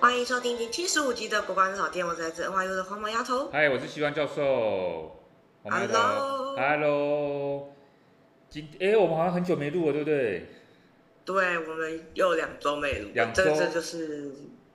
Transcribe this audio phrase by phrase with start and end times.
[0.00, 3.48] 欢迎收听第七十五集的《国光草店》，我在这 NYU 的黄毛丫头。
[3.50, 5.16] 嗨，我是希望教授。
[5.64, 6.54] Hello，Hello。
[8.50, 10.46] 今哎，我们好像很久没录了，对不对？
[11.24, 14.30] 对，我们又两周没录，两周，这就是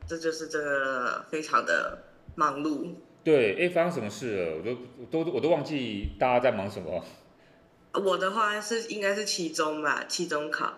[0.07, 2.05] 这就是这个非常的
[2.35, 2.95] 忙碌。
[3.23, 4.55] 对，哎，发生什么事了？
[4.57, 7.03] 我都我都我都忘记大家在忙什么。
[7.93, 10.73] 我的话是应该是期中吧，期中考。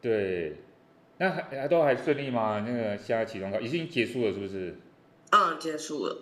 [0.00, 0.56] 对，
[1.18, 2.64] 那还还都还顺利吗？
[2.66, 4.76] 那个现在期中考已经结束了，是不是？
[5.30, 6.16] 嗯，结束了。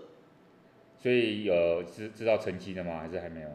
[1.03, 2.99] 所以有知知道成绩了吗？
[3.01, 3.49] 还是还没有？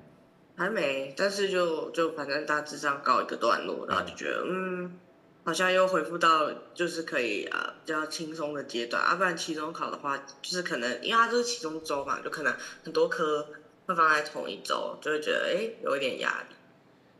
[0.55, 4.83] 还没，但是就就反正大致上告一个段落，然后就觉得嗯。
[4.85, 4.99] 嗯
[5.43, 13.47] 好像又恢复到就是可以啊比较轻松的阶段，啊不然期中考的话，就是可能因为它都是期中周嘛，就可能很多科
[13.87, 16.55] 会放在同一周，就会觉得哎有一点压力，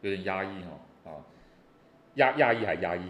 [0.02, 1.10] 有点压抑哦啊，
[2.16, 3.02] 压压抑还压抑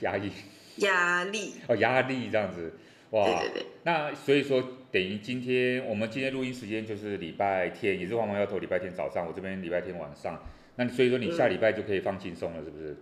[0.00, 0.32] 压抑
[0.76, 2.72] 压力哦压力这样子
[3.10, 3.26] 哇。
[3.26, 10.42] 对对对，那所以说等于今天我们今天录音时间就是礼拜天，也是黄毛丫头礼拜天早上，我这边礼拜天晚上，
[10.76, 12.92] 那所以说你下礼拜就可以放轻松了，是不是？
[12.92, 12.96] 嗯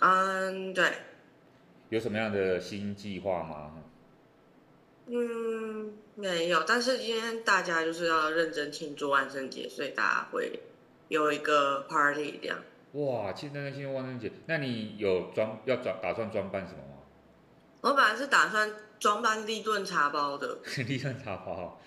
[0.00, 0.92] 嗯，对。
[1.90, 3.72] 有什么样的新计划吗？
[5.06, 6.64] 嗯，没有。
[6.66, 10.58] 但是今天大家就是要认真庆祝万圣节，所以大家会
[11.08, 12.58] 有一个 party 这样。
[12.92, 17.02] 哇，庆真的庆祝万圣节，那你有装要装打算装扮什么吗？
[17.82, 20.58] 我本来是打算装扮立顿茶包的。
[20.88, 21.78] 立顿茶包。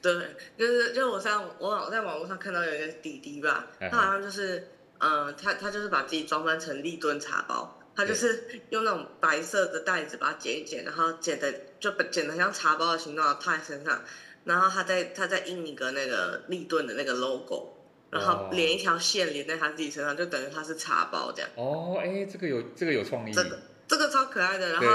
[0.00, 0.12] 对，
[0.56, 4.68] 就是就是我上我网在网络上看到有一个弟弟吧，他好像就是。
[4.98, 14.02] 嗯，他他就是把自己装扮成立顿茶包，他就是用那种白色的袋子把它剪一剪，然后剪的就剪的像茶包的形状套在身上，
[14.44, 17.74] 然后他再他再印一个那个立顿的那个 logo，
[18.10, 21.50] 然后连一条线连在他自己身上，就等于他是茶包这样。
[21.56, 23.32] 哦，哎，这个有这个有创意。
[23.32, 24.86] 这个这个超可爱的，然后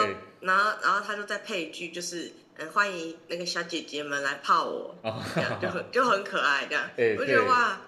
[0.42, 6.90] 然后然后他就再配一句就是嗯欢迎那个小姐姐们来泡我，哦、这样就很就很可爱这样，
[7.20, 7.80] 我觉得哇。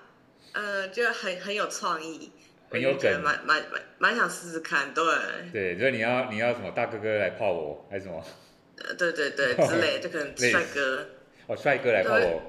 [0.54, 2.32] 呃，就很很有创意，
[2.70, 5.04] 很有梗，蛮蛮蛮蛮想试试看，对。
[5.52, 8.24] 对，所以你要你要什么大哥哥来泡我，还是什么？
[8.86, 11.08] 呃，对对对， 之类，就可能帅哥。
[11.48, 12.20] 哦，帅哥来泡我。
[12.20, 12.42] 对，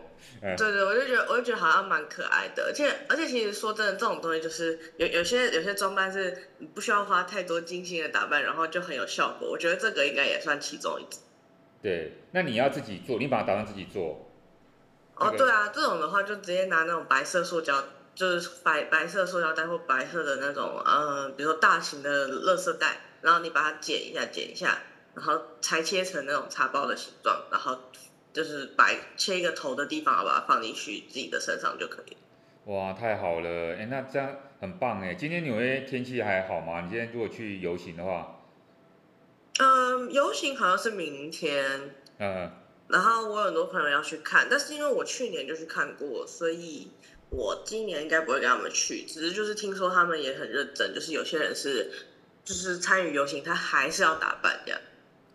[0.43, 9.51] 嗯、对对，我就觉得我就觉得好像蛮可爱的，而且而且其实说真的，这种东西就是有有些有些装扮是不需要花太多精心的打扮，然后就很有效果。
[9.51, 11.21] 我觉得这个应该也算其中一种。
[11.83, 14.34] 对，那你要自己做，你把它打算自己做。
[15.17, 24.79] 哦，对啊，这种的话就直接拿那种白色塑胶，就是白白色塑胶袋或白色的那种，呃，比如说大型的垃圾袋，然后你把它剪一下，剪一下，
[25.15, 27.79] 然后裁切成那种茶包的形状，然后
[28.33, 32.17] 就是白切一个头的地方，把它放进去自己的身上就可以。
[32.65, 34.29] 哇，太好了，哎，那这样
[34.61, 35.15] 很棒哎。
[35.15, 36.81] 今天纽约天气还好吗？
[36.81, 38.41] 你今天如果去游行的话？
[39.61, 41.95] 嗯，游行好像是明天。
[42.19, 42.51] 嗯。
[42.89, 46.89] 然后我有很多朋友要去看，但是因为我去年就去看过，所以
[47.31, 49.05] 我今年应该不会跟他们去。
[49.07, 51.91] 只是就是听说他们也很认真，就是有些人是
[52.45, 54.81] 就是参与游行，他还是要打扮这样。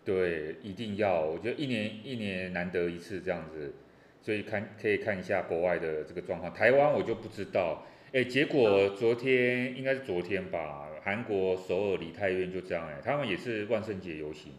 [0.06, 1.22] 对，一定要。
[1.22, 3.74] 我觉得一年一年难得一次这样子，
[4.22, 6.54] 所以看可以看一下国外的这个状况。
[6.54, 7.86] 台湾我就不知道。
[8.14, 14.54] 哎，结果昨天、嗯、应该是昨天吧，韩国首尔梨泰院就这样哎，他们也是万圣节游行。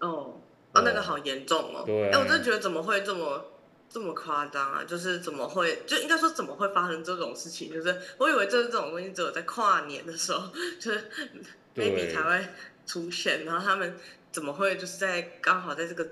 [0.00, 0.40] 哦。
[0.72, 1.82] 哦，那个好严重哦！
[1.86, 3.52] 对，哎，我真的觉得怎么会这么
[3.88, 4.84] 这么夸张啊？
[4.84, 7.72] 就是怎么会，就应该说怎么会发生这种事情？
[7.72, 11.10] 就是我以为就是这种东西只有在跨年的时候，就是
[11.74, 12.46] maybe 才会
[12.86, 13.96] 出现，然后他们
[14.30, 16.06] 怎么会就是在刚好在这个，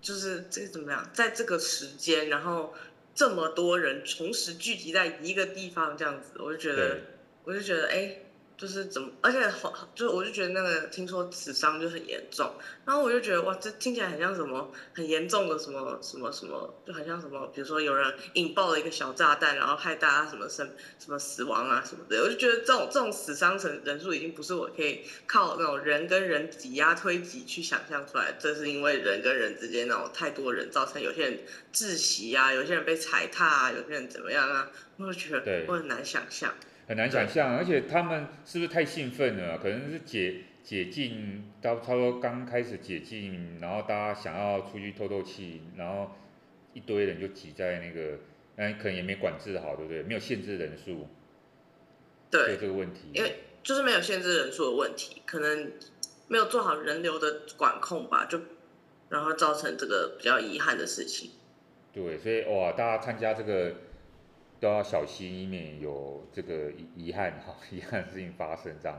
[0.00, 2.74] 就是这个怎么样，在这个时间，然后
[3.14, 6.98] 这么多人同时聚集在一个地方这样子，我就觉得，
[7.44, 8.18] 我就觉得，哎。
[8.56, 12.54] 就是怎么，而且好，就我就觉得那个听说死伤就很严重，
[12.86, 31.40] 然后我就觉得哇，这听起来很像什么很严重的什么什么什么，就很像什么，比如说有人引爆了一个小炸弹，然后害大家什么生什么死亡啊什么的，我就觉得这种这种死伤人人数已经不是我可以靠那种人跟人挤压推挤去想象出来，这是因为人跟人之间那种太多人造成有些人
[31.72, 36.54] 窒息啊，有些人被踩踏啊，有些人怎么样啊，我就觉得我很难想象。
[36.86, 39.56] 很难想象，而且他们是不是太兴奋了？
[39.58, 46.12] 可能是解解禁，到差不多刚开始解禁，然后大家想要出去透透气，然后
[46.74, 48.18] 一堆人就挤在那个，
[48.56, 50.02] 那可能也没管制好，对不对？
[50.02, 51.08] 没有限制人数，
[52.30, 55.72] 对这个问题，因为就是没有限制人数的问题，可能
[56.28, 58.38] 没有做好人流的管控吧，就
[59.08, 61.30] 然后造成这个比较遗憾的事情。
[61.94, 63.74] 对，所以哇，大家参加这个。
[64.64, 68.98] 都要小心，以免有这个遗 遗憾哈，遗憾事情发生这样。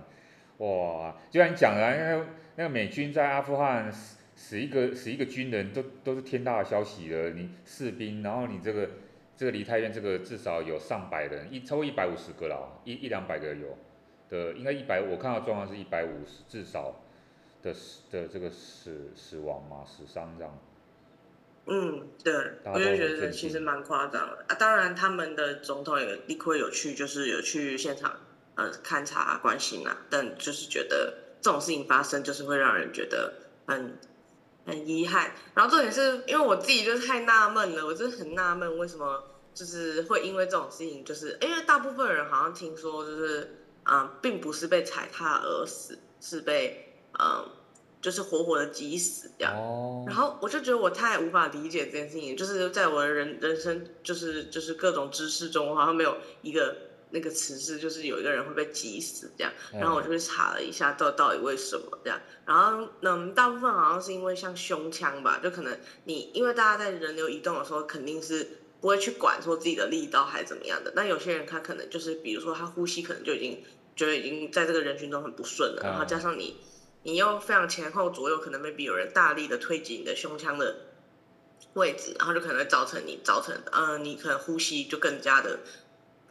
[0.59, 7.31] 哇，就像你讲的，那个那个美军在阿富汗死死一个死一个军人都都是天大的消息了。
[7.31, 8.89] 你士兵，然后你这个
[9.35, 13.75] 这个梨泰院这个至少有上百人，一超过一百五十个了，一一两百个有
[14.29, 17.01] 的，应该一百，我看到状况是一百五十至少
[17.63, 17.73] 的
[18.11, 20.55] 的这个死死亡嘛，死伤这样。
[21.67, 22.31] 嗯，对，
[22.63, 24.53] 我就觉得其实蛮夸张的啊。
[24.53, 28.15] 当然，他们的总统也立刻有去，就是有去现场
[28.53, 29.97] 呃勘察关心啊。
[30.09, 33.33] 但就是觉得这种事情发生，就是会让人觉得
[33.65, 33.97] 很
[34.65, 35.31] 很遗憾。
[35.55, 39.23] 然后重点是因为我自己就是太纳闷了，我真的很纳闷为什么
[39.53, 43.39] 就是会因为这种事情，就是因为大部分人好像听说就是
[43.85, 47.27] 嗯、呃，并不是被踩踏而死，是被嗯。
[47.27, 47.51] 呃
[48.05, 50.07] 就是活活的急死这样，oh.
[50.07, 56.77] 然后我就觉得我太无法理解这件事情，就是在我的人人生，就是就是各种知识中，好像没有一个
[57.09, 59.51] 那个词是，就是有一个人会被急死这样。
[59.73, 62.21] 然后我就去查了一下，到到底为什么这样。
[62.45, 68.47] 然后嗯，大部分好像是因为像胸腔吧，就可能你因为大家在人流移动的时候，肯定是
[68.81, 70.93] 不会去管说自己的力道还是怎么样的。
[70.95, 73.63] 那有些人他可能就是，比如说他呼吸可能就已经
[73.95, 76.55] 觉得已经在这个人群中很不顺了，然后加上你。
[77.05, 80.75] 你又非常前后左右，可能 maybe 有人大力的推挤你的胸腔的
[81.75, 85.59] 位置，然后就可能会造成你造成，呃，你可能呼吸就更加的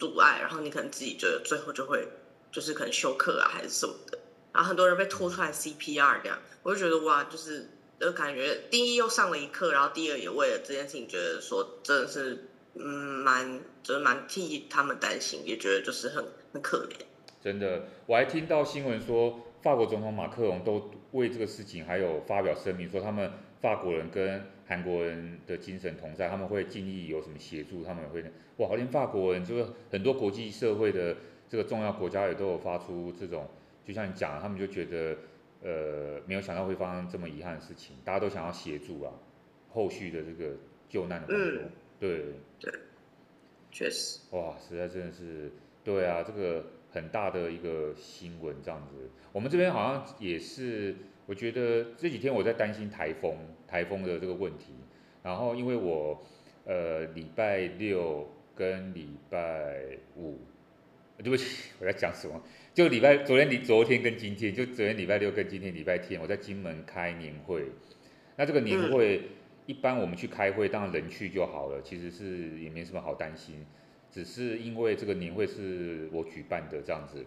[0.01, 2.09] 阻碍，然后你可能自己觉得最后就会
[2.51, 4.19] 就是可能休克啊，还是什么的。
[4.53, 7.69] 然后很多人被拖出来 CPR 这样，我就觉得哇，就是
[8.01, 16.97] 就感觉第一又上了一课，然后第二也为了这件事情觉得说真的是嗯蛮就是蛮替他们担心，也觉得就是很很可怜。
[17.45, 19.41] 真的，我还听到新闻说。
[19.65, 23.31] 法国总统马克龙都为这个事情还有发表声明，说他们
[23.63, 28.23] 法国人跟韩国人的精神同在，他们会尽力有什么协助，他们也会
[28.59, 31.17] 哇，连法国人就是很多国际社会的
[31.49, 33.49] 这个重要国家也都有发出这种，
[33.87, 35.17] 就像你讲，他们就觉得
[35.63, 39.15] 呃没有想到会发生这么遗憾的事情，大家都想要协助啊，
[39.71, 40.55] 后续的这个
[40.91, 42.23] 救难的工作，嗯、对
[42.61, 42.71] 对，
[43.73, 45.51] 确实，哇，实在真的是
[45.83, 46.63] 对啊，这个。
[46.95, 50.95] 很大的一个新闻，这样子，我们这边好像也是，
[51.27, 53.37] 我觉得这几天我在担心台风，
[53.67, 54.75] 台风的这个问题。
[55.21, 56.23] 然后因为我，
[56.65, 60.39] 呃，礼拜六跟礼拜五，
[61.19, 62.41] 对不起， 我在讲什么？
[62.73, 67.73] 就礼拜昨天、礼昨天跟今天，就昨天礼拜六跟今天礼拜天，我在金门开年会。
[68.37, 69.23] 那这个年会，
[69.67, 73.67] 一般我们去开会，当然人去就好了，其实是也没什么好担心。
[74.15, 77.27] 只是因为这个年会是我举办的这样子，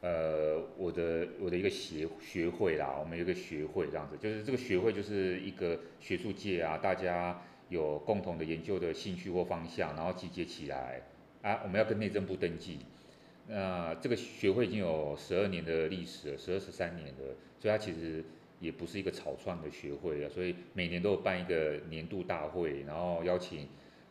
[0.00, 11.02] 呃，我的我的一个学学会啦，我们有一个学会这样子，就是这个学会就是一个学术界啊，大家有共同的研究的兴趣或方向，然后集结起来
[11.40, 12.78] 啊，我们要跟内政部登记。
[13.46, 18.24] 那这个学会已经有十二年的历史了，十二十三年了，所以它其实
[18.58, 23.68] 也不是一个草创的学会啊，所以每年都有办一个年度大会，然后邀请。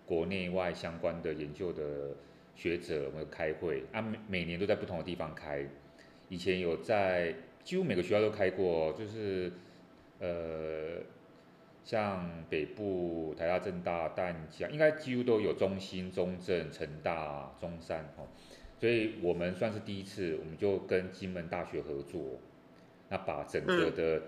[0.08, 2.16] 国内外相关的研究的
[2.56, 5.64] 学者，我们开会啊，每每年都在不同的地方开。
[6.30, 9.52] 以前有在几乎每个学校都开过，就是
[10.20, 11.02] 呃，
[11.84, 18.26] 像北部台大、政大、淡江，应该几乎都有中兴、中正、成大、中山哦。
[18.80, 22.40] 所以我们算是第一次，我们就跟金门大学合作，
[23.10, 24.22] 那把整个的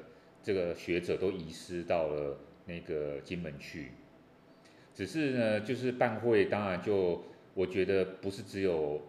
[0.43, 3.91] 这个学者都移师到了那个金门去。
[4.99, 9.01] 只是呢，就是办会，当然就我觉得不是只有，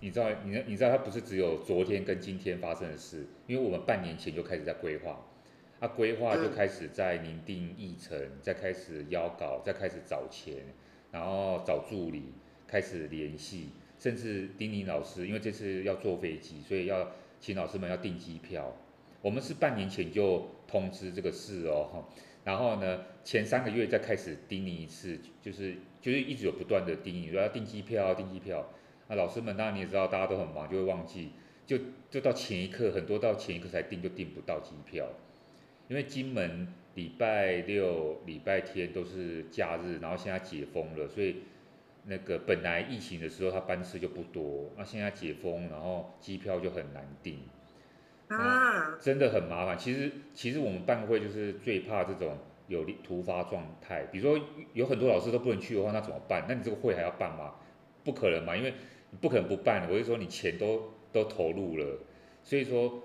[0.00, 5.24] 你知道，你你知道，它不是只有昨天跟今天发生的事，因为我们半年前就开始在规划，
[5.78, 10.56] 啊，规划就开始在拟定议程，再开始邀稿，再开始找钱，
[11.12, 12.32] 然后找助理，
[12.66, 13.68] 开始联系，
[14.00, 18.76] 甚至丁宁老师，因为这次要坐飞机，所以要请老师们要订机票，
[19.22, 22.04] 我们是半年前就通知这个事哦。
[22.44, 28.70] 然后呢，前三个月再开始叮咛一次，就是就是一直有不断的叮咛，说要订机票，订机票。
[29.08, 31.30] 那老师们当然你也知道，大家都很忙，就会忘记，
[31.66, 31.78] 就
[32.10, 35.08] 就到前一刻，很多到前一刻才订，就订不到机票。
[35.88, 41.36] 因为金门礼拜六、礼拜天都是假日，然后现在解封了，所以
[42.06, 47.40] 那个本来疫情的时候，它班次就不多，那现在解封，然后机票就很难订。
[48.38, 49.76] 啊，真的很麻烦。
[49.78, 52.36] 其实，其实我们办会就是最怕这种
[52.68, 56.44] 有突发状态，比如说有很多老师都不能去的话，那怎么办？
[56.48, 57.54] 那你这个会还要办吗？
[58.04, 58.74] 不可能嘛，因为
[59.10, 59.88] 你不可能不办。
[59.90, 61.98] 我就说你钱都都投入了，
[62.42, 63.02] 所以说，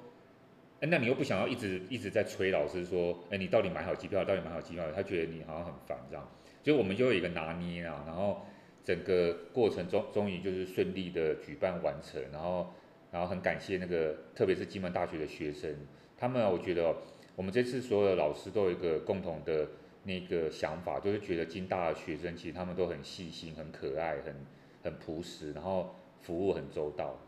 [0.82, 4.86] 那你又不想要一直一直在催老师说，哎，你到底买好机票，到底买好机票？
[4.94, 6.30] 他觉得你好像很烦这样，
[6.64, 8.46] 所以我们就有一个拿捏啊，然后
[8.84, 12.74] 整个过程中终于就是顺利的举办完成，然后
[13.12, 15.76] 然后很感谢那个特别是金门大学的学生，
[16.18, 16.96] 他们我觉得
[17.36, 19.68] 我们这次所有的老师都有一个共同的
[20.04, 24.36] 那个想法，就是觉得金大的学生其实他们都很细心、很可爱、很
[24.84, 27.20] 很朴实，然后服务很周到。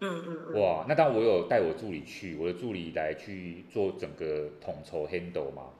[0.00, 0.60] 嗯嗯嗯。
[0.60, 5.70] 哇，那当我有带我助理去，我的助理来去做整个统筹 handle 嘛，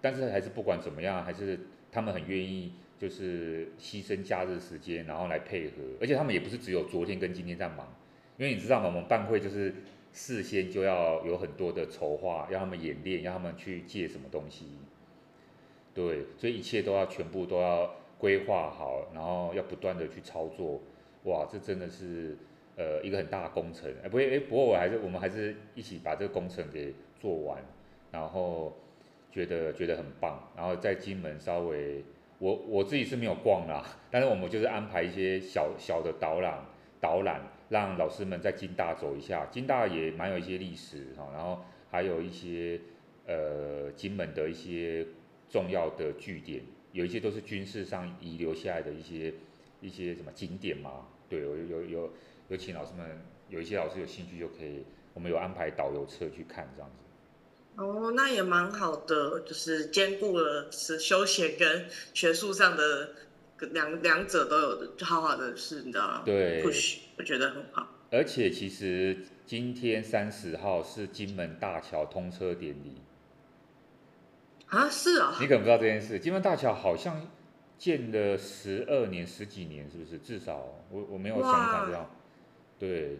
[0.00, 1.60] 但是还是不管怎么样，还是
[1.90, 2.72] 他们很愿意。
[2.98, 7.92] 就是牺牲假日时间，然后来配合，而且他们也不是只有昨天跟今天在忙，
[8.42, 8.86] 因为你知道吗？
[8.86, 9.72] 我们办会就是
[10.12, 14.66] 事先就要有很多的筹划，让他们演练，让他们去借什么东西，
[15.94, 20.80] 对，所以一切都要全部都要规划好，然后要不断的去操作，
[21.22, 22.36] 哇，这真的是
[22.76, 27.62] 呃一个很大的工程，哎，不会，哎，不过我还是我们还是一起把这个工程给做完，
[28.10, 28.76] 然后
[29.30, 32.02] 觉得觉得很棒，然后在金门稍微。
[32.38, 36.58] 我我自己是没有逛啦，但是我们就是安排一些小小的导览，
[37.00, 37.40] 导览
[37.72, 42.78] 让老师们在金大走一下，金大也蛮有一些历史哈，然后还有一些
[43.26, 45.06] 呃金门的一些
[45.48, 46.62] 重要的据点，
[46.92, 49.32] 有一些都是军事上遗留下来的一些
[49.80, 52.12] 一些什么景点嘛，对，有有有
[52.48, 53.06] 有请老师们，
[53.48, 56.96] 有一些老师有兴趣就可以，我们有安排导游车去看这样子。
[57.76, 63.12] 哦，那也蛮好的，就是兼顾了是休闲跟学术上的
[63.70, 66.22] 两两者都有的，就好好的是，你知道吗？
[66.26, 67.88] 对，push，我觉得很好。
[68.10, 73.00] 而且其实今天三十号是金门大桥通车典礼。
[74.66, 75.36] 啊，是啊。
[75.40, 77.28] 你可能不知道这件事，金门大桥好像
[77.78, 80.18] 建了十二年、十几年，是不是？
[80.18, 82.10] 至少我我没有想法这样。
[82.78, 83.18] 对，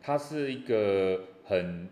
[0.00, 1.88] 它是一个很。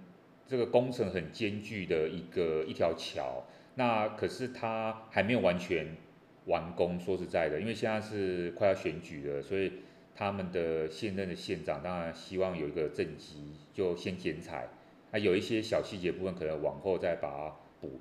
[0.46, 3.42] 这个工程很艰巨的一个一条桥，
[3.76, 5.96] 那可是它还没有完全
[6.44, 7.00] 完工。
[7.00, 9.72] 说实在的，因为现在是快要选举了，所以
[10.14, 14.68] 他们的现任的县长当然希望有一个政绩，就先剪彩。
[15.10, 18.00] 那有一些小细节部分可能往后再把它补。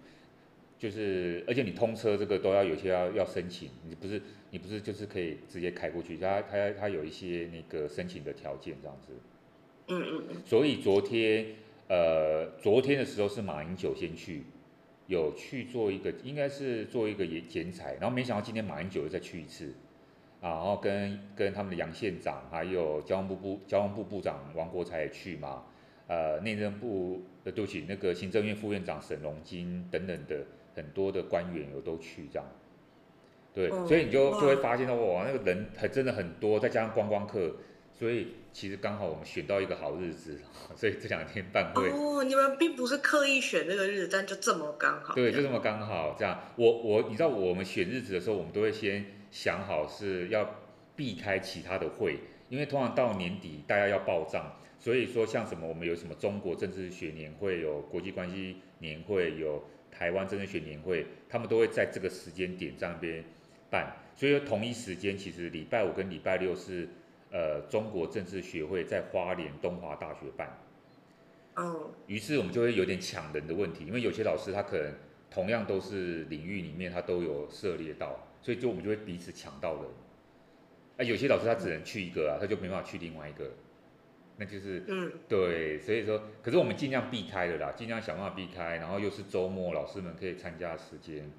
[0.77, 9.13] 就是而且你通车这个都要有些要要申请，你不是你不是就是可以直接开过去，他他他有一些那个申请的条件这样子。
[9.87, 10.41] 嗯嗯嗯。
[10.45, 11.55] 所以昨天。
[11.89, 14.43] 呃，昨天的时候是马英九先去，
[15.05, 19.73] 有去做一个，应该是做一个剪剪彩，然后没想到今天马英九又再去一次，
[20.43, 25.63] 然后跟跟他们的杨县长，还有交通部部交通部部长王国才也去嘛，
[26.07, 30.45] 呃，内政部的对不起，那个行政院副院长沈荣金等等的
[30.75, 32.45] 很多的官员有都去这样，
[33.53, 37.55] 对，所以你就就会发现到哇，那个人还真的很多，再加上观光客。
[37.95, 40.37] 所以其实刚好我们选到一个好日子，
[40.75, 41.89] 所以这两天办会。
[41.91, 45.13] 哦，你们并不是刻意选这个日子，但就这么刚好。
[45.13, 46.37] 对，就这么刚好这样。
[46.55, 50.47] 我我你知道我们选日子的时候，我们都会先想好是要
[50.95, 63.23] 避开其他的会，因为通常到年底大家要报账，所以说像什么我们有什么中国政治学年会，有国际关系年会，有台湾政治学年会，他们都会在这个时间点这边
[63.71, 63.97] 办。
[64.15, 66.87] 所以说同一时间，其实礼拜五跟礼拜六是。
[67.35, 70.55] 呃，中国政治学会在花莲东华大学办，
[71.55, 74.93] 哦，于是我们就会有点抢人的问题，因为有些老师他可能
[75.31, 79.83] 同样都是领域里面他都有涉猎到，所以就我们就会彼此抢到人。
[80.97, 83.49] 啊，有些老师他只能去一个啊，他就没办法去另外一个，
[84.37, 91.31] 那就是，嗯，对，所以说，可是我们尽量避开的啦，尽量想办法避开，然后又是周末，老师们可以参加的时间，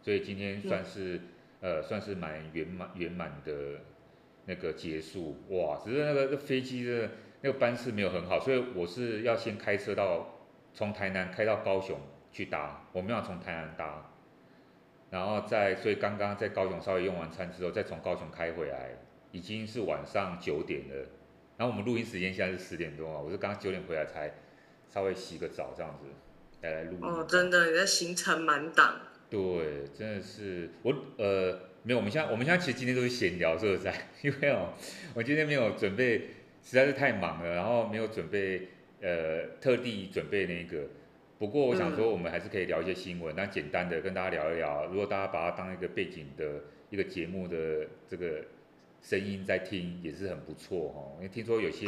[0.00, 1.20] 所以今天算是，
[1.60, 3.80] 呃，算是蛮圆满圆满的。
[4.50, 7.10] 那个结束哇，只是那个那飞机的
[7.42, 10.38] 那个班次没有很好，所以我是要先开车到
[10.72, 12.00] 从台南开到高雄
[12.32, 14.10] 去搭，我没有从台南搭，
[15.10, 18.90] 然后在所以刚刚在高雄稍微用完餐之后，再从高雄开回来，
[19.32, 21.06] 已经是晚上九点了。
[21.56, 24.32] 然后我们录音时间现在是十点多啊，我是刚九点回来才
[24.88, 26.06] 稍微洗个澡这样子
[26.62, 26.98] 来来录。
[27.02, 29.00] 哦，真的，你的行程满档。
[29.30, 31.60] 对，真的是我呃。
[31.84, 33.90] 没有，我们现在我们现在其实今天都是闲聊，是不是？
[34.20, 34.74] 因为哦，
[35.14, 36.18] 我今天没有准备，
[36.62, 38.68] 实在是太忙了，然后没有准备，
[39.00, 40.84] 呃，特地准备那个。
[41.38, 44.86] 不过我想说，我们还是可以聊一些新闻，那、嗯、简单的跟大家聊一聊。
[44.86, 48.44] 如果大家把它当一个背景的一个节目的这个
[49.00, 51.16] 声音在听，也是很不错哦。
[51.16, 51.86] 因为听说有些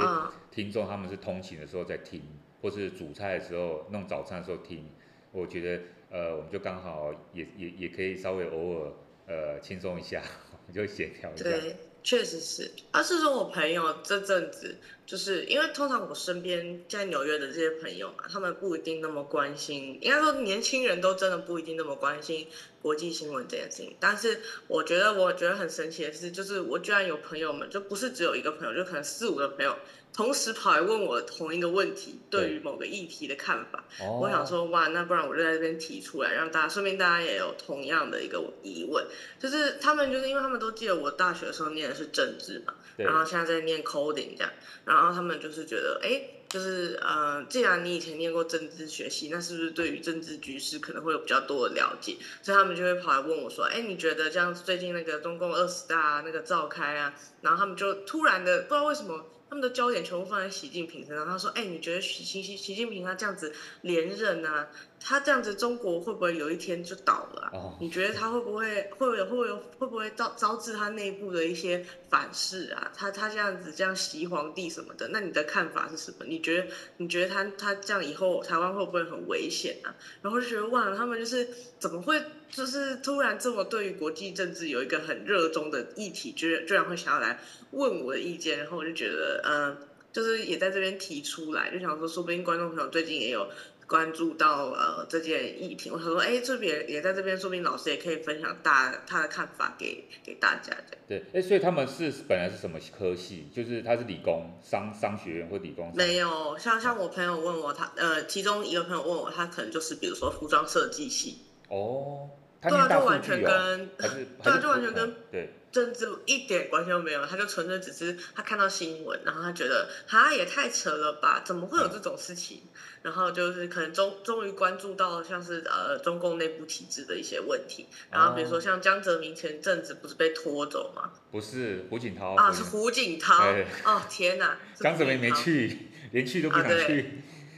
[0.51, 2.23] 听众他们是通勤的时候在听，
[2.63, 4.87] 或是煮菜的时候弄早餐的时候听，
[5.33, 8.93] 我觉得呃，我们就刚好也也也可以稍微偶尔。
[9.27, 10.21] 呃，轻松一下，
[10.67, 11.45] 我 就协调一下。
[11.45, 12.71] 对，确实是。
[12.93, 14.77] 而是说我朋友这阵子，
[15.07, 22.47] 就是因为通常我身边在纽约的这些朋友嘛，他们不一定那么关心，应该说年轻人都真的不一定那么关心
[22.83, 23.97] 国际新闻这件事情。
[24.01, 29.77] 但是我觉得我觉得很神奇的是，就是我居然有朋友们，就不是只有一个朋友，就可能四五个朋友。
[30.13, 33.85] 同时跑来问我同一个问题，对于某个议题的看法。
[34.01, 39.07] 哦、我想说，哇，那不然我就在这边提出来，让大家，顺便大家也有同样的一个疑问。
[39.39, 44.53] 就是他们就是因为他们都记得我大学的时候念的是政治嘛，然后现在在念 coding 这样，
[44.85, 52.17] 然后他们就是觉得，哎，就是呃，既然你以前念过政治学系，那是不是对于政治局势可能会有比较多的了解？
[52.43, 59.27] 所以他们就会跑来问我说，哎，你觉得这样最近那个中共二十大那个召开啊，然后他们就突然的不知道为什么。
[59.51, 61.27] 他们的焦点全部放在习近平身上。
[61.27, 64.69] 他说：“哎，你觉得习习习习近平他这样子连任啊，
[65.03, 67.51] 他这样子中国会不会有一天就倒了啊？
[67.55, 72.93] 哦、你觉得他会不会会不会会不会会不会招招致他内部的一些反噬啊？
[72.95, 76.27] 他他这样子这样袭皇帝什么的，那你的看法是什么？
[76.27, 76.67] 你觉得
[76.99, 79.95] 你觉得他他这样以后台湾会不会很危险啊？
[80.23, 87.39] 然后就觉得哇，他们就是怎么会？”就是突然这么对于国际政治有一个很热衷的议题，居然居然会想要来
[87.71, 89.79] 问我的意见，然后我就觉得，嗯、呃，
[90.13, 93.49] 就是也在这边提出来，就想说，说不定观众朋友最近也有
[93.91, 101.05] 关注到呃这件议题，我想说，哎，这边也在这边，说不定老师也可以分享大他的看法给给大家这样。
[101.09, 103.49] 对，哎，所以他们是本来是什么科系？
[103.53, 105.93] 就是他是理工商商学院或理工？
[105.97, 111.39] 没有，像像我朋友问我，他呃，其中一个朋友问我，他可能就是比如说服装设计系。
[111.69, 112.31] 哦。
[112.63, 114.07] 对啊，就完全跟，对
[114.45, 117.25] 啊，就完全跟对政治一点关系都没有。
[117.27, 122.63] 他就纯粹只是他看到新闻，然后他觉得哈也太扯了吧，怎么会有这种事情？
[122.65, 122.71] 嗯、
[123.03, 127.87] 然后就是可能终终于关注到像是呃中共内部体制的一些问题。
[128.11, 131.13] 然后比如说像江泽民前阵子不是被拖走吗？
[131.31, 133.53] 不是胡锦涛啊，是胡锦涛。
[133.53, 137.01] 对哦天哪，江泽民没去，连去都不想去。
[137.03, 137.07] 啊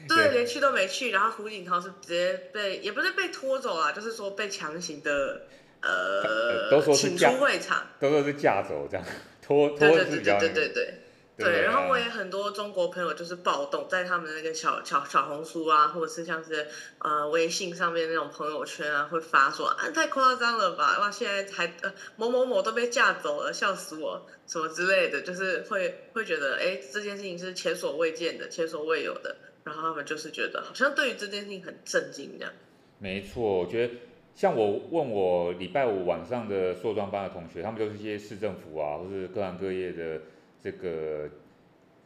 [0.09, 5.43] 对，连去都没去，然后胡锦涛是直接被，也不是被拖走啊，就是说被强行的，
[5.83, 9.05] 呃，都说是请出会场，都说是架走这样，
[9.43, 10.95] 拖拖对对对对对对
[11.37, 29.35] 对，对，然后我也很多中国朋友就是暴动，在他们的那个小小小红书啊，或者是像是呃微信上面那种朋友圈啊，会发说啊太夸张了吧，哇现在还呃某某某都被架走了，笑死我，什么之类的，就是会会觉得哎这件事情是前所未见的，前所未有的。
[29.65, 32.53] 然后他们就是觉得好像对于这件事情很震惊这样。
[32.99, 33.95] 没错，我觉得
[34.35, 40.21] 像我问我礼拜五晚上的硕专班的同学，他们都是一些市政府啊，或是各行各业的
[40.59, 41.29] 这个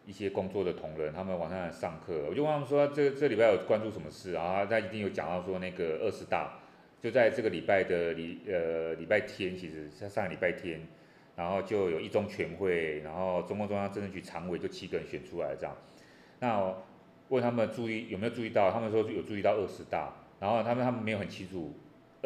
[0.04, 4.66] 一些工作的同仁，他们晚上来上课，我就问他们说，这这礼拜有关注什么事啊？
[4.66, 6.58] 他一定有讲到说那个二十大，
[7.00, 10.80] 就在这个礼拜的礼呃礼拜天，其实像上个礼拜天，
[11.36, 15.76] 然后就有一中全会，然后中共中央政治局常委就七个人选出来这样，
[16.40, 16.74] 那。
[17.28, 21.74] 问他们注意有没有注意到，他们说有注意到二十大，然后他们他们没有很清楚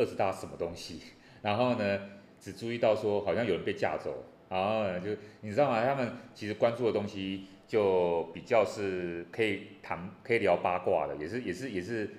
[0.00, 1.00] 二十大什么东西，
[1.42, 2.00] 然后呢
[2.40, 5.10] 只注意到说好像有人被架走，然后呢就
[5.42, 5.84] 你知道吗？
[5.84, 12.10] 他们其实关注的东西就比较是可以谈可以聊八卦的，也是也是也是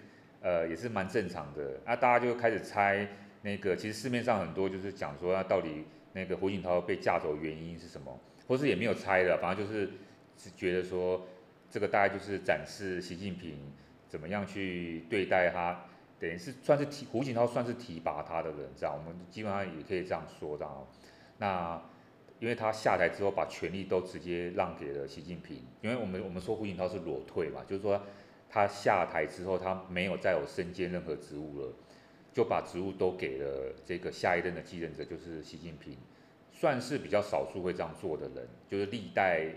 [0.41, 1.79] 呃也是蛮正常的。
[1.85, 3.07] 那、大家就开始猜
[3.41, 9.89] 那个，其实市面上很多就是讲说他到底那个胡锦涛被架走原因是什么，或是也没有猜的，反正就是
[10.37, 11.25] 是觉得说。
[11.73, 13.55] 这个大概就是展示习近平
[14.09, 15.85] 怎么样去对待他，
[16.21, 20.67] 等于是算是提胡锦涛算是提拔他的人，这样我们基本上也可以这样说的。
[21.39, 21.81] 那
[22.39, 27.99] 因为他下台之后把权力都直接让给了习近平，因为我们我们说胡锦涛是裸退嘛，就是说
[28.47, 31.73] 他下台之后他没有再有身兼任何职务了，
[32.31, 35.97] 就把职务都给了这个下一任的继任者，就是习近平，
[36.51, 39.47] 算是比较少数会这样做的人，就是历代。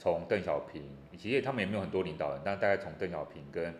[0.00, 0.80] 从邓小平，
[1.16, 3.74] 其实他们也没有很多领导人，但大概从邓小平跟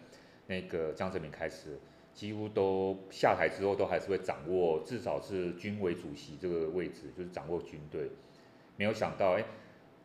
[0.48, 1.78] 那个江泽民开始，
[2.18, 8.10] 几乎都下台之后都还是会掌握，至少是军委主席这个位置，就是掌握军队。
[8.76, 9.44] 没有想到，哎，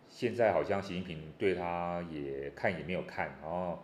[0.07, 3.79] 现在好像习近平对他也看也没有看，然后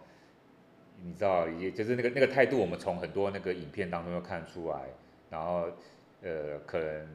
[1.02, 4.90] 你知道，也就是那个那个态度，我们从很多那个影片当中又看出来，
[5.32, 5.66] 然后
[6.22, 7.08] 呃，可能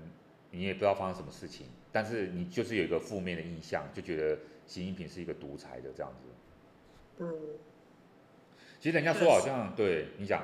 [0.50, 4.37] 你也不知道发生什么事情，但是你就是有一个负面的印象，就觉得。
[4.66, 7.29] 习近平是一个独裁的这样子，嗯，
[8.81, 10.40] 其实人家说好像对你讲，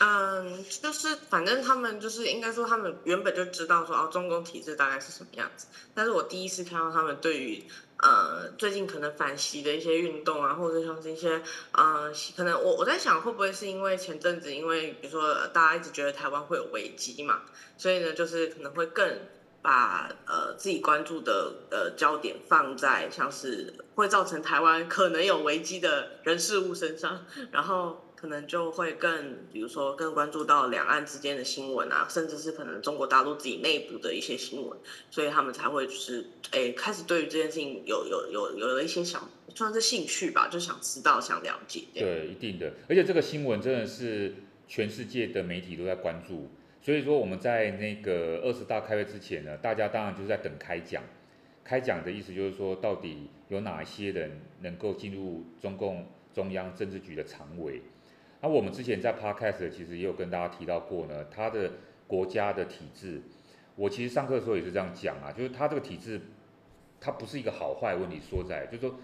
[0.00, 7.64] 嗯，就是反正他们就是应该说他们原本就知道说哦，中共体制大概是什么样子，但是我第一次看到他们对于
[7.98, 11.40] 呃最近可能反习的一些运动啊，或者像是一些
[11.72, 17.42] 呃可能我我在想会不会是因为前阵子因为比如说大家一直觉得台湾会有危机嘛，
[17.78, 19.18] 所以呢就是可能会更。
[19.66, 34.78] 把呃自己关注的呃焦点放在像是会造成台湾可能有危机的人事物身上，然后可能就会更，比如说更关注到两岸之间的新闻啊，甚至是可能中国大陆自己内部的一些新闻，
[35.10, 41.82] 所以他们才会就是诶开始对于这件事情有有有有了一些想算是兴趣吧，就想知道想了解。
[41.92, 44.34] 对，一定的，而且这个新闻真的是
[44.66, 46.48] 全世界的媒体都在关注，
[46.80, 51.04] 所以说我们在那个二十大开会之前呢，大家当然就是在等开讲。
[51.62, 57.82] 开讲的意思就是说，到底有哪些人能够进入中共中央政治局的常委？
[58.44, 61.72] 那我们之前在 Podcast 其实也有跟大家提到过呢，他的
[62.06, 63.22] 国家的体制，
[63.74, 66.20] 我其实上课的时候也是这样讲啊，就是他这个体制，
[67.00, 68.94] 它不是一个好坏问题所在，就是说，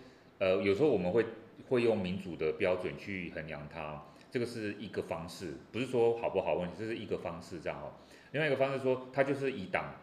[0.41, 1.25] 呃，有时候我们会
[1.71, 7.93] 会用民主的标准去衡量它，这个是一个方式，不是说好不好问题，这是一个方式这样哦。
[8.33, 9.95] 另外一个方式说，它就是以党，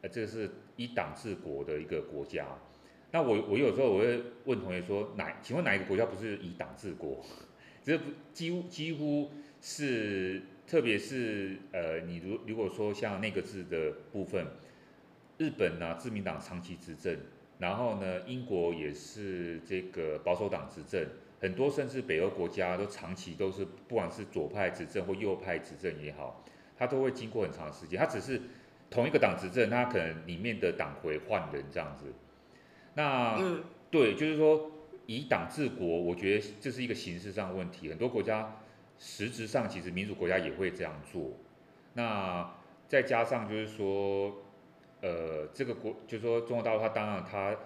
[0.00, 0.50] 呃，这个是。
[0.78, 2.46] 以党治国的一个国家，
[3.10, 7.24] 那我我有时候我会问同学说，哪请问哪一个国家不是以党治国？
[7.86, 7.96] 这
[8.32, 14.44] 几乎几乎是，特别是呃，你如如果说像那个字的部分，
[15.38, 17.16] 日本呢、啊，自民党长期执政，
[17.60, 21.08] 然后呢，英国也是这个保守党执政，
[21.40, 26.44] 很多甚至北欧国家都长期都是不管是左派执政或右派执政也好，
[26.76, 28.40] 它都会经过很长时间，它只是。
[28.88, 32.04] 同一个党执政，它可能里面的党魁换人这样子。
[32.94, 34.70] 那、嗯、对，就是说
[35.06, 37.88] 以党治国，我觉得这是一个形式上的问题。
[37.88, 38.56] 很多国家
[38.98, 41.32] 实质上其实民主国家也会这样做。
[41.94, 42.54] 那
[42.88, 44.32] 再加上就是说，
[45.00, 47.56] 呃，这个国就是说中国大陆，它当然它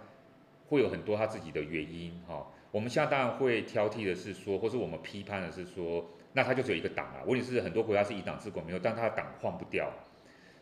[0.68, 2.46] 会有很多它自己的原因哈。
[2.70, 7.24] 我们现在当然会挑剔的是说，或是我们批判的是说，那它就只有一个党啊。
[7.26, 9.92] 问题是很多国家是以党治国没有，但它的党换不掉。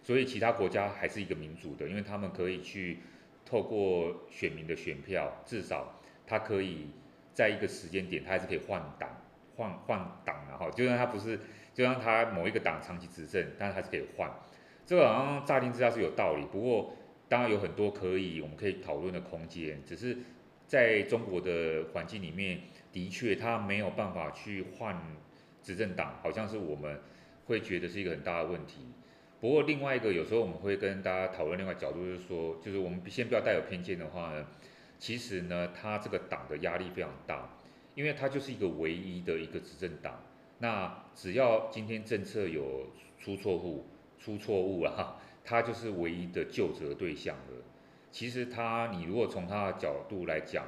[0.03, 3.01] 所以其他国家还是一个民主的，因为他们可以去
[3.45, 5.98] 透过选民的选票，至少
[6.29, 6.89] 他可以
[7.33, 9.09] 在一个时间点，他还是可以换党，
[9.57, 11.39] 换换党然后，就算他不是，
[11.73, 14.31] 就算他某一个党长期执政，但是还是可以换。
[14.85, 16.95] 这个好像乍听之下是有道理，不过
[17.29, 20.17] 当然有很多可以我们可以讨论的空间，只是
[20.67, 22.61] 在中国的环境里面，
[22.93, 25.01] 的确他没有办法去换
[25.63, 27.01] 执政党，好像是我们
[27.47, 28.87] 会觉得是一个很大的问题。
[29.41, 34.47] 不过另外一个，有时候我们会跟大家讨论另外角度，就是说，就是我们先不要带有偏见的话呢，
[34.99, 37.57] 其实呢，他这个党的压力非常大，
[37.95, 40.23] 因为他就是一个唯一的一个执政党。
[40.59, 42.87] 那只要今天政策有
[43.19, 43.87] 出错误、
[44.19, 47.63] 出错误了，他就是唯一的救责对象了。
[48.11, 50.67] 其实他，你如果从他的角度来讲，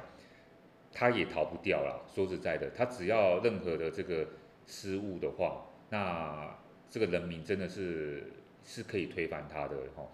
[0.91, 2.05] 他也逃不掉了。
[2.13, 4.27] 说实在的，他只要任何的这个
[4.65, 6.57] 失误的话，那
[6.89, 8.31] 这个人民真的是。
[8.63, 10.07] 是可以推翻他的哈，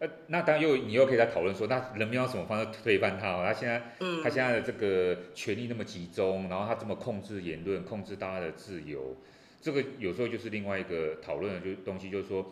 [0.00, 3.44] 呃，那当然又你又可以在讨论说，那人民用什么方式推翻他？
[3.44, 3.82] 他现在，
[4.22, 9.16] 他现在的这个权力那么集中，然后他这么控制言论，控制大家的自由，
[9.60, 12.48] 这个有时候就是另外一个讨论的就东西，就是说，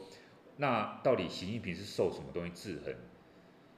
[0.57, 2.93] 那到底习近平是受什么东西制衡？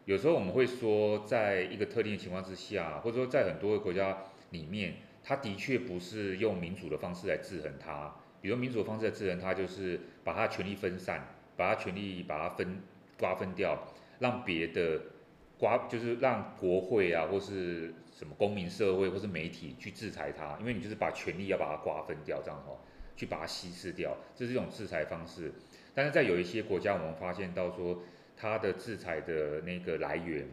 [0.06, 4.16] 有时候我们会说，在一个特定的情况之下，或者说在很多的国家
[4.48, 11.34] 里面，他的确不是用民主的方式来制衡他，比如民主的方式来制衡他，就是把他的权力分散。
[11.58, 12.80] 把他权力把它分
[13.18, 13.76] 瓜分掉，
[14.20, 15.00] 让别的
[15.58, 22.78] 瓜就是让国会啊，或是什么公民社会或是媒体去制裁他，因为你就是把权力要把它瓜分掉，这样哦，
[23.16, 25.52] 去把它稀释掉，这是一种制裁方式。
[25.94, 27.98] 但是在有一些国家，我们发现到说，
[28.36, 30.46] 它的制裁的那个来源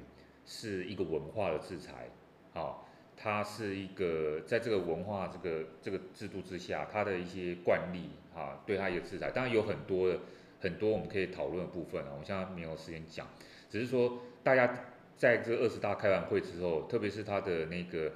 [0.43, 2.09] 是一个文化的制裁，
[2.51, 10.19] 好，它是一个在这个文化这个这个制度之下，它的一些惯例啊，对它一个制裁，当然有很多的。
[10.65, 13.27] 很多我们可以讨论的部分啊，我现在没有时间讲，
[13.69, 18.11] 只是说大家在这二十大开完会之后，特别是他的那个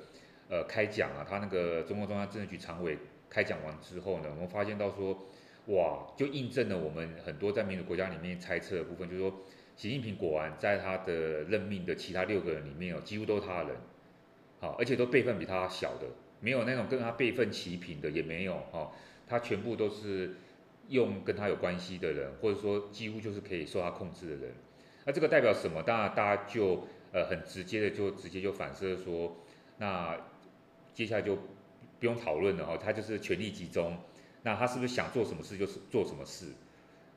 [0.49, 2.97] 呃开讲啊，他那个中共中央政治局常委
[3.29, 5.27] 开讲完之后呢，我们发现到说，
[5.67, 9.31] 哇，就印证了我们很多在民主国家里面猜测的部分，就是说，
[9.75, 13.77] 习近平果然在他的任命的其他六个人里面哦，几乎都是他的人，
[14.59, 16.07] 好，而且都辈分比他小的，
[16.39, 18.91] 没有那种跟他辈分齐平的，也没有哈，
[19.27, 20.33] 他全部都是。
[20.89, 24.54] 用跟他有关系的人，或者说几乎就是可以受他控制的人，
[25.06, 25.82] 那这个代表什么？
[25.84, 29.38] 当然大家就呃很直接的就直接就反射说，
[29.78, 30.17] 那
[30.93, 31.36] 接下来就
[31.99, 33.97] 不用讨论了哦，他就是权力集中，
[34.43, 36.47] 那他是不是想做什么事就是做什么事？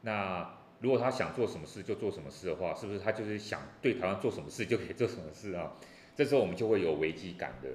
[0.03, 5.73] 那如果他想做什么事就做什么事的话，是不是他就是想对台湾做什么事就可以做什么事啊？
[6.15, 7.71] 这时候我们就会有危机感的，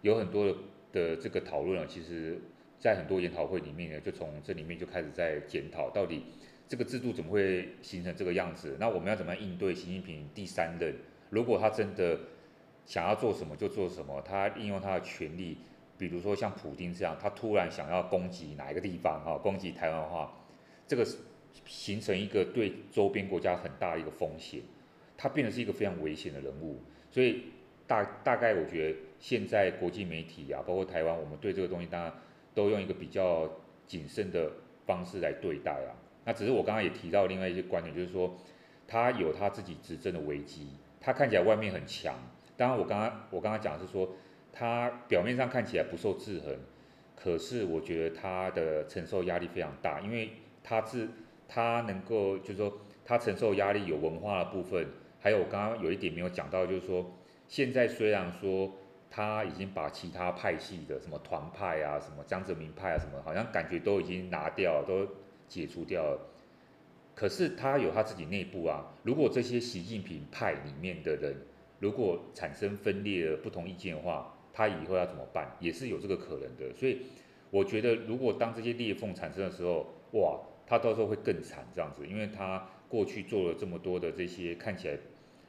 [0.00, 0.54] 有很多的
[0.92, 2.40] 的这个讨论啊，其实。
[2.82, 6.24] 在很多研讨会里面呢，就从这里面就开始在检讨，到底
[6.66, 8.76] 这个制度怎么会形成这个样子？
[8.80, 10.92] 那我们要怎么样应对习近平第三任？
[11.30, 12.18] 如果他真的
[12.84, 15.58] 想要做什么就做什么，他应用他的权力，
[15.96, 20.44] 比如说像普京这样，他突然想要攻击哪一个地方哈，攻击台湾的话，
[20.88, 21.06] 这个
[21.64, 24.60] 形成一个对周边国家很大一个风险，
[25.16, 26.80] 他变得是一个非常危险的人物。
[27.12, 27.44] 所以
[27.86, 32.12] 大大概我觉得现在国际媒体啊，包括台湾，我们对这个东西当然
[32.54, 33.50] 都用一个比较
[33.86, 34.50] 谨慎的
[34.86, 35.94] 方式来对待啊。
[36.24, 38.36] 那只是我刚刚也提到另外一些观点，就是说
[38.86, 40.68] 他有他自己执政的危机，
[41.00, 42.14] 他看起来外面很强。
[42.56, 44.08] 当然我刚刚我刚刚讲的是说，
[44.52, 46.56] 他表面上看起来不受制衡，
[47.16, 50.30] 可是我觉得他的承受压力非常大，因为
[50.62, 51.08] 他是
[51.48, 54.86] 他能够就是说他承受压力有文化的部分，
[55.20, 57.10] 还有我刚刚有一点没有讲到，就是说
[57.48, 58.70] 现在虽然说
[59.12, 65.06] 他已经把其他派系的什么团派啊、什么江泽民派啊、什么，好像感觉都已经拿掉了，都。
[65.48, 66.18] 解除掉了，
[67.14, 68.86] 可是他有他自己内部啊。
[69.02, 71.36] 如果这些习近平派里面的人
[71.78, 75.54] 如果产生分裂的不同意见的话，他以后要怎么办？
[75.60, 76.74] 也是有这个可能的。
[76.74, 77.02] 所以
[77.50, 84.96] 我觉得，如果当这些裂缝产生的时候，哇，他到时候会更惨这样子，因为他过去做了这么多的这些看起来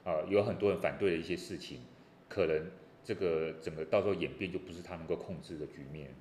[0.04, 1.80] 啊、有很多人反对的一些事情，
[2.28, 2.69] 可能
[3.04, 6.16] 这个整个到时候演变就不是他能够控制的局面。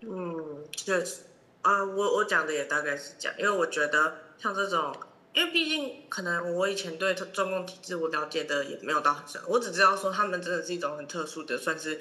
[0.00, 1.22] 嗯，确实。
[1.62, 4.94] 啊，我我讲的也大概是这样，因为我觉得像这种，
[5.34, 12.00] 因为毕竟可能我以前对中共体制我了解的也没有到很深，我只知道说他们真的是一种很特殊的，算是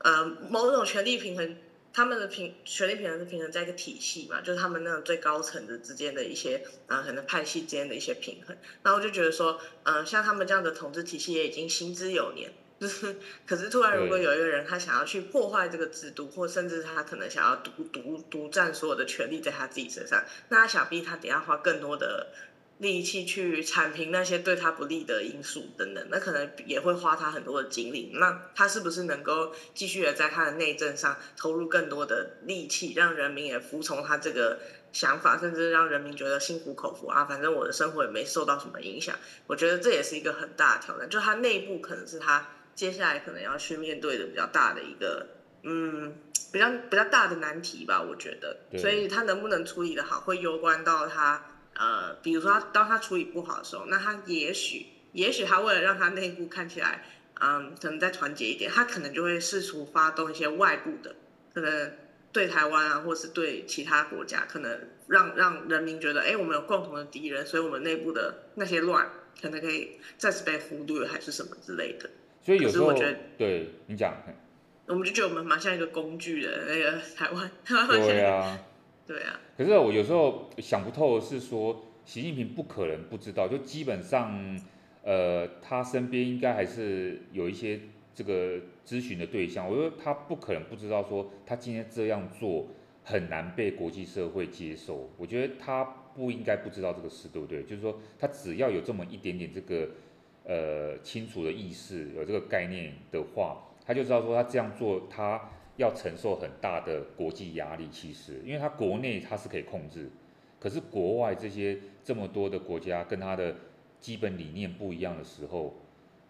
[0.00, 1.56] 呃某种权力平衡，
[1.90, 12.52] 他们的平权力平衡是平衡在一个体系嘛，就是他们那种最高层的之间的一些啊、可能派系之间的一些平衡，然后我就觉得说，嗯、像他们这样的统治体系也已经行之有年。
[12.80, 22.28] 就是，可是突然如果有一个人他想要去破坏这个制度，或甚至他可能想要独独独占所有的权利在他自己身上，那他想必他得要花更多的
[22.78, 28.12] 力气去铲平那些对他不利的因素等等，那可能也会花他很多的精力。
[28.14, 34.60] 那他是不是能够继续的在他的内政上投入更多的力气，让人民也服从他这个
[34.92, 37.24] 想法，甚至让人民觉得心服口服啊？
[37.24, 39.16] 反正我的生活也没受到什么影响。
[39.48, 42.46] 我觉得这也是一个很大的挑战，就他内部可能是他。
[42.78, 45.26] 接下来可能要去面对的比较大的一个，
[45.64, 46.14] 嗯，
[46.52, 48.56] 比较比较大的难题吧，我觉得。
[48.78, 57.04] 所以他能不能处理的好，会攸关到他，呃，比如说他当他处理不好的时候，那他也许，也许他为了让他内部看起来，
[57.40, 61.16] 嗯，可能再团结一点，他可能就会试图发动一些外部的，
[61.52, 61.92] 可能
[62.30, 69.10] 对台湾啊，或是对其他国家，可能让让人民觉得，哎，我们有共同的敌人，所以我们内部的那些乱，
[69.42, 72.08] 可能可以暂时被忽略，还是什么之类的。
[72.48, 72.94] 所以有时候，
[73.36, 74.14] 对你讲，
[74.86, 77.50] 我们就觉得我们蛮像一个工具人那个台湾。
[78.00, 78.58] 对啊，
[79.06, 79.38] 对啊。
[79.54, 84.58] 可是我有时候想不透的是说，习近平不可能不知道，就基本上，
[85.02, 87.80] 呃，他身边应该还是有一些
[88.14, 88.56] 这个
[88.86, 89.68] 咨询的对象。
[89.68, 92.68] 我觉得他不可能不知道说，他今天这样做
[93.04, 95.10] 很难被国际社会接受。
[95.18, 95.84] 我觉得他
[96.14, 97.62] 不应该不知道这个事，对不对？
[97.64, 99.86] 就是说，他只要有这么一点点这个。
[100.48, 107.86] 呃，清楚的意识，有这个概念的话，他就知道说他这样做，他要承受很大的国际压力。
[107.90, 110.08] 其实，因为他国内他是可以控制，
[110.58, 113.54] 可是国外这些这么多的国家跟他的
[114.00, 115.76] 基本理念不一样的时候，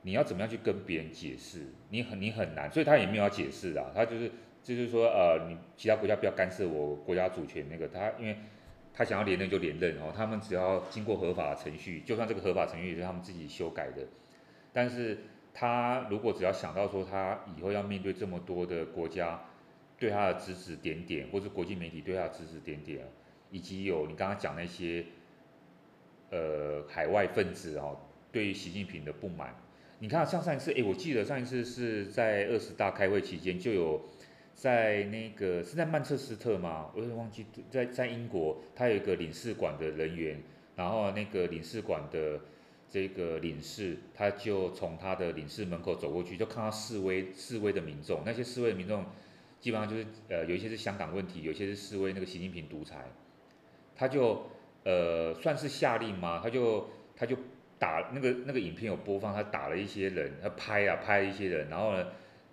[0.02, 1.66] 你要怎么样去跟别人解释？
[1.90, 4.28] 你很你很难，所以他也没有要解释啊，他就是
[4.64, 8.36] 就是说，呃，你其他国家不要干涉我国家主权那个，他因为。
[8.98, 14.04] 他想要连任就连任哦，他们只要经过合法程序，就算这个合法程序也是他们自己修改的，
[14.72, 15.18] 但是
[15.54, 19.40] 他如果只要想到说他以后要面对这么多的国家
[20.00, 23.06] 对他的指指点点，或是国际媒体对他的指指点点，
[23.52, 25.04] 以及有你刚刚讲那些
[26.30, 28.00] 呃海外分子哦，
[28.32, 29.54] 对于习近平的不满，
[30.00, 34.00] 你看像上一次，诶，我记得上一次是在二十大开会期间就有。
[34.58, 36.90] 在那个是在曼彻斯特吗？
[36.92, 40.42] 我有点忘记，在在英国，他有一个领事馆的人员，
[40.74, 42.40] 然后那个领事馆的
[42.90, 49.04] 这个领事，他就从他的领事门口走过去，就看到示威示威的民众，那些示威的民众
[49.60, 53.04] 基本上就是呃有一些是香港问题，有一些是示威那个习近平独裁，
[53.94, 54.42] 他就
[54.82, 56.40] 呃算是下令吗？
[56.42, 57.36] 他就他就
[57.78, 62.04] 打那个那个影片有播放，他打了一些人，他拍啊拍了一些人，然后呢。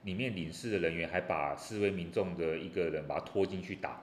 [0.05, 4.01] 里面领事的人员还把示威民众的一个人把他拖进去打，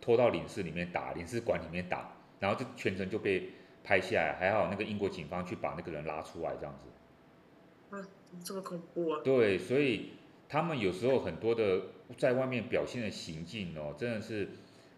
[0.00, 3.50] 拖到领事里面打，领事馆里面打，然后就全程就被
[3.82, 7.96] 拍下来，还好那个英国警方去把那个人拉出来这样子。
[7.96, 7.98] 啊，
[8.44, 9.20] 这么恐怖啊！
[9.24, 10.10] 对，所以
[10.48, 11.82] 他们有时候很多的
[12.16, 14.48] 在外面表现的行径哦，真的是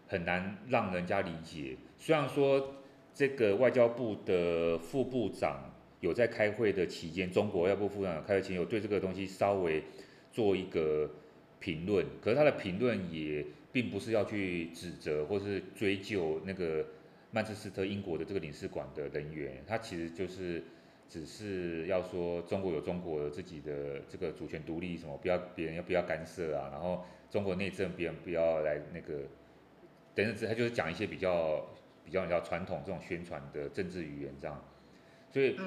[0.07, 1.75] 很难让人家理解。
[1.97, 2.75] 虽然说
[3.15, 9.83] 这个外交部的副部长有在开会的期间，中国外交部副部长开会期间有对这个东西稍微。
[10.31, 11.09] 做一个
[11.59, 16.85] 评论，可是他的评论也并不是要去指责或是追究那个
[17.31, 20.63] 曼彻斯特英国的这个领事馆的人员，他其实就是
[21.09, 29.23] 只是要说中国有中国自己的这个主权独立什么，不要别人要不要干涉啊，然后中国内政别人不要来那个，
[30.15, 31.67] 等等，他就是讲一些比较
[32.05, 34.63] 比较比较传统这种宣传的政治语言这样，
[35.31, 35.57] 所以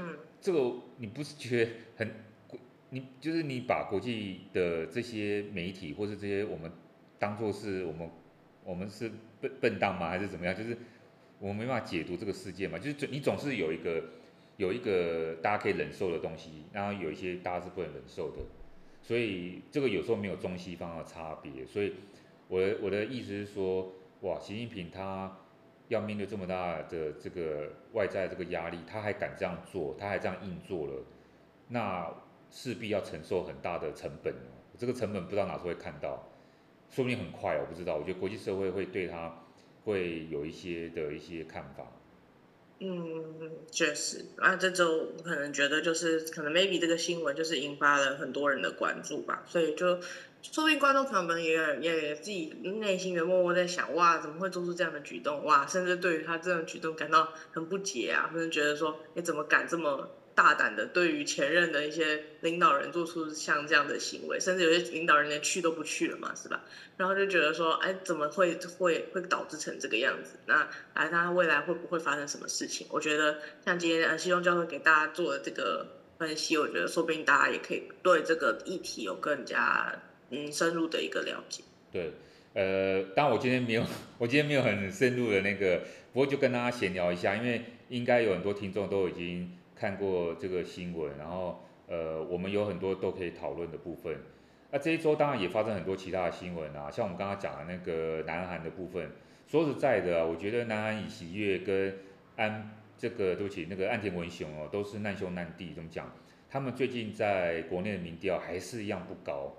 [0.40, 2.10] 这个你不是觉得很？
[2.94, 6.70] 你就是你把国际的这些媒体或是这些我们
[7.18, 8.10] 当做是我们
[8.64, 10.10] 我们是笨笨蛋吗？
[10.10, 10.54] 还是怎么样？
[10.54, 10.76] 就是
[11.38, 12.78] 我们没办法解读这个世界嘛。
[12.78, 14.04] 就是你总是有一个
[14.58, 18.42] 有一个大家可以忍受的东西，然后有一些大家是不能忍受的。
[19.00, 21.64] 所以这个有时候没有中西方的差别。
[21.64, 21.94] 所以
[22.48, 25.34] 我的我的意思是说，哇，习近平他
[25.88, 31.02] 要面对这么大的这个外在这个压力，他还敢这样做，他还这样硬做了，
[31.68, 32.14] 那。
[32.52, 34.34] 势必要承受很大的成本，
[34.78, 36.28] 这个成本不知道哪时候会看到，
[36.90, 37.96] 说不定很快，我不知道。
[37.96, 39.42] 我觉得国际社会会对他
[39.84, 41.90] 会有一些的一些看法。
[42.80, 49.98] 嗯，确实，啊，这周可能觉得就是可能 maybe 这个新闻就是引发了很多人的关注吧，所以就
[50.42, 55.42] 说不定观众朋友们也也自己内心的默默在想，哇，怎么会做出这样的举动？
[55.44, 60.10] 哇，甚至对于他这样的举动感到很不解啊，甚至觉得说，你怎么敢这么？
[60.34, 66.64] 大胆的对于前任的一些领导人做出像这样的行为，甚至有些领导人连去都不去了嘛，是吧？
[66.96, 70.38] 然后就觉得说，哎，怎么会会会导致成这个样子？
[70.46, 72.86] 那哎，他未来会不会发生什么事情？
[72.90, 75.86] 我觉得像今天呃，西东教授给大家做的这个
[76.18, 79.92] 分析，我觉得说不定大家也可以对这个议题有更加
[80.30, 81.62] 嗯深入的一个了解。
[81.92, 82.12] 对，
[82.54, 83.84] 呃，当然我今天没有，
[84.18, 85.80] 我今天没有很深入的那个，
[86.12, 89.58] 不过就跟大家闲聊一下，因为应该有很多听众都已经。
[89.82, 94.16] 看过这个新闻，然后呃，我们有很多都可以讨论的部分。
[94.70, 99.10] 那这一周当然也发生很多其他的新闻啊，像我们刚刚讲的那个南韩的部分。
[99.48, 101.98] 说实在的啊，我觉得南韩尹锡悦跟
[102.36, 105.72] 安这个对不起那个岸田文雄哦，都是难兄难弟。
[105.74, 106.08] 怎么讲？
[106.48, 109.52] 他们最近在国内的民调还是一样不高，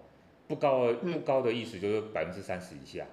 [0.48, 3.06] 不高不高的意思就是百分之三十以下，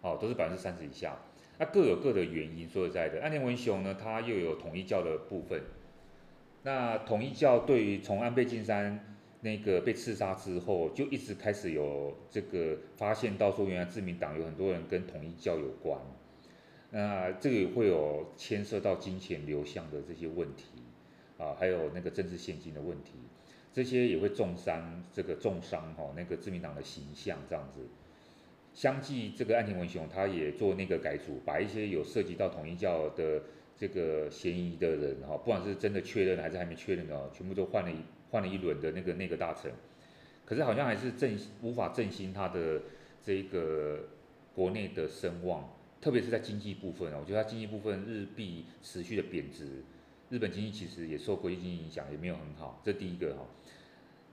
[0.00, 1.16] 哦，都是百分之三十以下。
[1.58, 2.68] 那各有各的原因。
[2.68, 5.60] 说实在的，岸田文雄呢，他又有统一教的部分。
[6.64, 16.00] 那统一教对于从安倍晋三那个被刺杀之后，就一直开始有这个发现到说，原来自民党有很多人跟统一教有关，
[16.90, 20.66] 那这个也会有牵涉到金钱流向的这些问题
[21.36, 23.14] 啊，还有那个政治献金的问题，
[23.72, 27.80] 这些也会重伤这个重伤哈那个自民党的形象这样子。
[28.72, 33.42] 相继这个岸田文雄他也做那个改组，把一些有涉及到统一教的。
[33.82, 37.96] 这个嫌疑的人哈，不管是真的确认还是还没确认的，全部都换了一
[38.30, 39.72] 换了一轮的那个那个大臣，
[40.44, 42.82] 可是好像还是振无法振兴他的
[43.24, 44.04] 这个
[44.54, 45.68] 国内的声望，
[46.00, 49.82] 特别是在经济部分啊，我觉得他经济部分日币持续的贬值，
[50.30, 53.44] 日本经济其实也受国际经济影响，也没有很好，这第一个哈。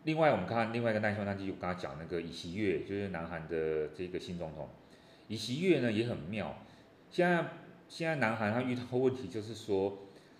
[0.03, 4.69] 另外我们看另外一个难兄难弟，我刚刚讲那个尹锡悦，就是南韩的这个新总统，
[5.29, 6.63] 尹锡悦呢也很妙，
[7.09, 7.45] 现在。
[7.89, 9.97] 现在南韩他遇到问题就是说，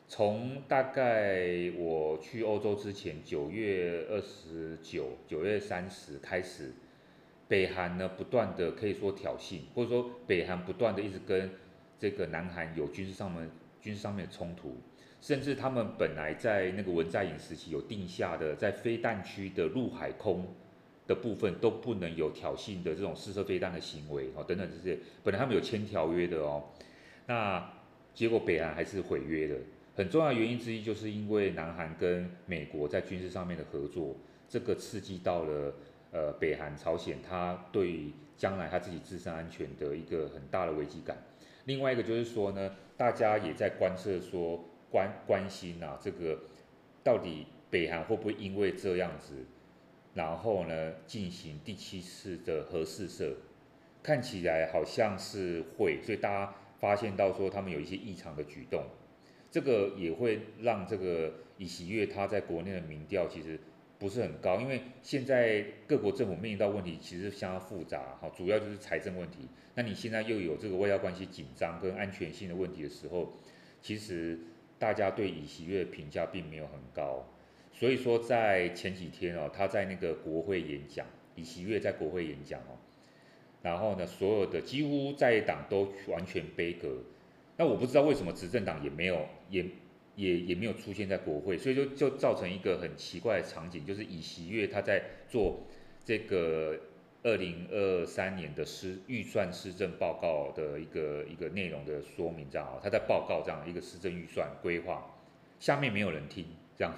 [0.08, 6.72] 从大概我去欧洲之前，九月二十九、九月三十开始，
[7.48, 11.50] 北韩呢不断的可以说挑衅，或者说北韩不断的一直跟
[11.98, 13.50] 这个南韩有军事上面
[13.82, 14.78] 军事上面的冲突，
[15.20, 20.46] 甚至他们本来在那个文在寅时期有定下的，在飞弹区的陆海空
[21.08, 26.64] 的部分都不能有挑衅的这种试射飞弹的行为哦，等等这些，本来他们有签条约的哦。
[27.30, 27.63] 那
[28.15, 29.56] 结果北韩还是毁约的，
[29.96, 34.15] 很重要的原因之一就是因为南韩跟美国在军事上面的合作，
[34.48, 35.72] 这个刺激到了
[36.12, 41.18] 呃北韩朝鲜，他对将来他自己自身安全的一个很大的危机感。
[41.65, 46.39] 另外一个就是说呢，大家也在观测说关关心啊，这个
[47.04, 49.36] 到底北韩会不会因为这样子，
[50.15, 53.36] 然后呢进行第七次的核试射？
[54.02, 56.56] 看起来好像是会，所以大家。
[56.80, 58.84] 发现到说他们有一些异常的举动，
[59.51, 63.60] 这个也会让这个尹喜悦他在国内的民调其实
[63.97, 69.47] 不是很高，因为现在各国政府面临到问题其实相当复杂，哈，主要就是财政问题。
[69.76, 73.34] 那你现在又有这个外交关系紧张跟安全性的问题的时候，
[73.82, 74.39] 其实
[74.78, 77.26] 大家对尹喜悦的评价并没有很高。
[77.74, 82.78] 所以说在前几天哦，他在那个国会演讲，尹喜悦在国会演讲哦。
[83.62, 86.88] 然后呢，所有的几乎在野党都完全杯葛，
[87.57, 89.66] 那我不知道为什么执政党也没有，也
[90.16, 95.62] 也也没有出现在国会，所以就就造成一个很奇怪的场景，就是尹锡悦他在做
[96.05, 96.80] 这个
[97.24, 105.16] 二零二三年的施预算施政报告的一个一个内容的说明，这样啊，他在报告这样一个施政预算规划，
[105.60, 106.45] 下面没有人听，
[106.78, 106.93] 这样，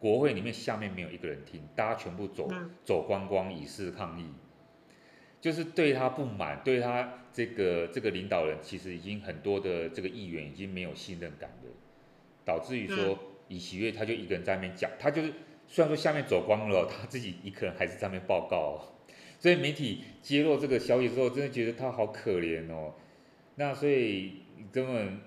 [0.00, 2.48] 国会里面下面没有一个人听，大家全部走
[2.84, 4.26] 走光光以示抗议，
[5.42, 11.70] 就是对他不满，对他这个这个领导人其实已经很多的这个议员已经没有信任感了，
[12.46, 13.18] 导致于说
[13.48, 15.30] 尹喜悦他就一个人在那边讲，他就是。
[15.68, 18.92] 虽然说下面走光了，他自己一个人还是在那边报告，
[19.40, 22.92] 所以媒体揭露这个消息之后，真的觉得他好可怜哦。
[23.54, 25.20] 那所以根本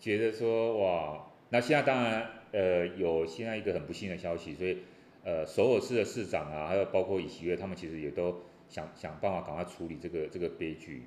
[0.00, 4.78] 觉得说哇，那现在当然呃有现在一个很不幸的消息，所以
[5.22, 11.02] 呃首尔市的市长啊，还有包括尹喜悦他们其实也都想想办法赶快处理这个这个悲剧。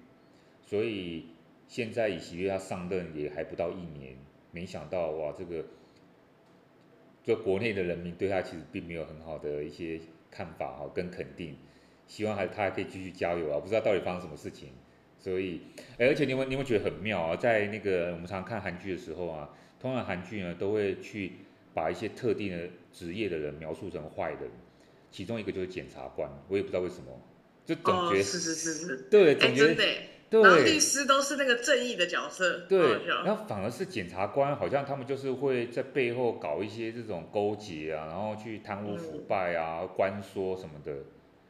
[0.65, 1.27] 所以
[1.67, 4.15] 现在尹锡悦他上任也还不到一年，
[4.51, 5.65] 没想到哇这个。
[7.23, 9.99] 就国内的人民对他其实并没有很好的一些
[10.31, 11.57] 看法哈，跟肯定，
[12.07, 13.59] 希望还他还可以继续加油啊！
[13.59, 14.69] 不知道到底发生什么事情，
[15.19, 15.59] 所以，
[15.99, 17.35] 而且你有你有没有觉得很妙啊？
[17.35, 21.33] 在那个我们常看韩剧的时候啊，通常韩剧呢都会去
[21.73, 24.49] 把一些特定的职业的人描述成坏人，
[25.11, 27.11] 其中一个就是检察官，我也不知道为什么，
[27.67, 29.83] 就总觉得、哦、是是是是，对，总觉得。
[29.83, 40.91] 欸对，然后律师都是那个正义的角色，对，然后反而是检察官，好像他们就是会在背后搞一些这种勾结啊，然后去贪污腐败啊、嗯、关说什么的，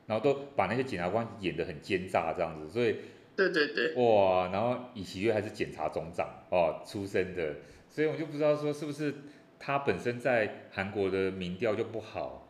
[0.05, 2.97] 然后都把那些检察官演得很奸诈这样子，所以，
[3.35, 7.55] 对对对，哇，然后尹锡悦还是检察总长哦出身的，
[7.89, 9.11] 所以我就不知道说是不是
[9.57, 12.46] 他本身在韩国的民调就不好，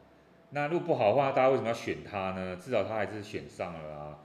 [0.49, 2.57] 那如果不好的话，大家为什么要选他呢？
[2.61, 4.17] 至少他还是选上了啊，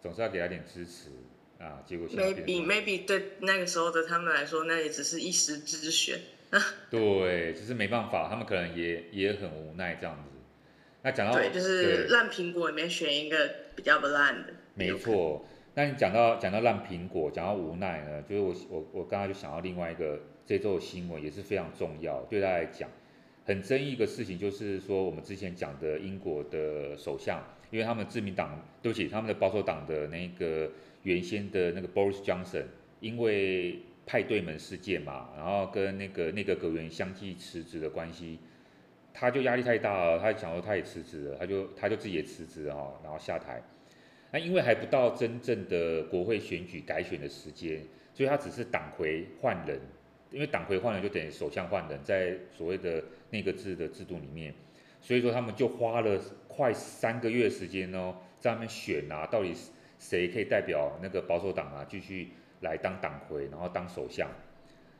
[0.00, 1.10] 总是要给他点支持。
[1.58, 6.18] 啊，结果 maybe maybe 对那个时候的他们来说，那也只是一时之选。
[6.90, 10.30] 对，只是没办法，他们可能也也很无奈这样子。
[11.02, 14.52] 那讲到对，就是烂苹果里面选一个比较不烂的。
[14.74, 22.90] 没错，那你讲到讲到烂苹果，讲到无奈呢，就是我我我刚刚就想到另外一个这周的新闻也是非常重要，对大家来讲
[23.44, 30.70] 很争议一个事情，就是说我们之前讲的英国的首相，因为他们自民党，对不起，他们的保守党的那个。
[31.04, 32.62] 原先的那个 Boris Johnson
[33.00, 38.38] 因为派对门事件嘛，然后跟那个内阁阁员相继辞职的关系，
[39.12, 43.60] 他就压力太大了，他想说他也辞职了，他就他就自己也辞职了哈，然后下台。
[44.30, 47.82] 那因为还不到真正的国会选举改选的时间，
[48.14, 49.80] 所以他只是党魁换人，
[50.32, 54.54] 因为党魁换了就等于首相换人，在所谓的内阁制的制度里面，
[55.00, 59.54] 所以说他们就花了快三个月时间哦，在那边选啊，到底。
[60.02, 62.30] 谁可以代表那个保守党啊，继续
[62.62, 64.28] 来当党魁，然后当首相？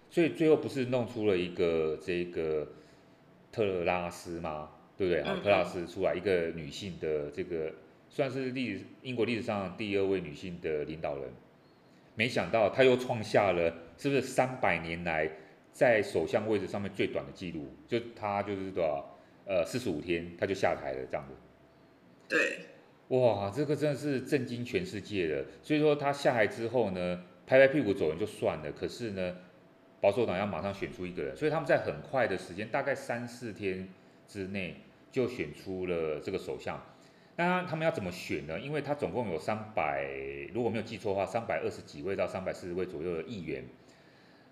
[0.09, 2.69] 所以最后不是弄出了一个这个
[3.51, 4.71] 特拉斯吗？
[4.97, 5.23] 对不对？
[5.23, 7.73] 啊，特拉斯出来一个女性的这个
[8.09, 11.25] 算是历英国历史上第二位女性的领导人。
[12.15, 15.29] 没想到他又创下了是不是三百年来
[15.73, 17.75] 在首相位置上面最短的记录？
[17.89, 19.09] 就他就是多少？
[19.45, 21.35] 呃，四十五天他就下台了，这样子。
[22.29, 22.59] 对。
[23.09, 25.45] 哇，这个真的是震惊全世界的。
[25.63, 28.71] 所以说他下台之后呢，拍拍屁股走人就算了。
[28.73, 29.37] 可是呢，
[30.01, 33.89] 保守党要马上选出一个人，所以他们在很快的时间，大概三四天
[34.29, 34.77] 之内
[35.11, 36.81] 就选出了这个首相。
[37.37, 38.61] 那他们要怎么选呢？
[38.61, 40.07] 因为他总共有三百，
[40.53, 43.65] 如果没有记错的话，三百二十几位到三百四十位左右的议员。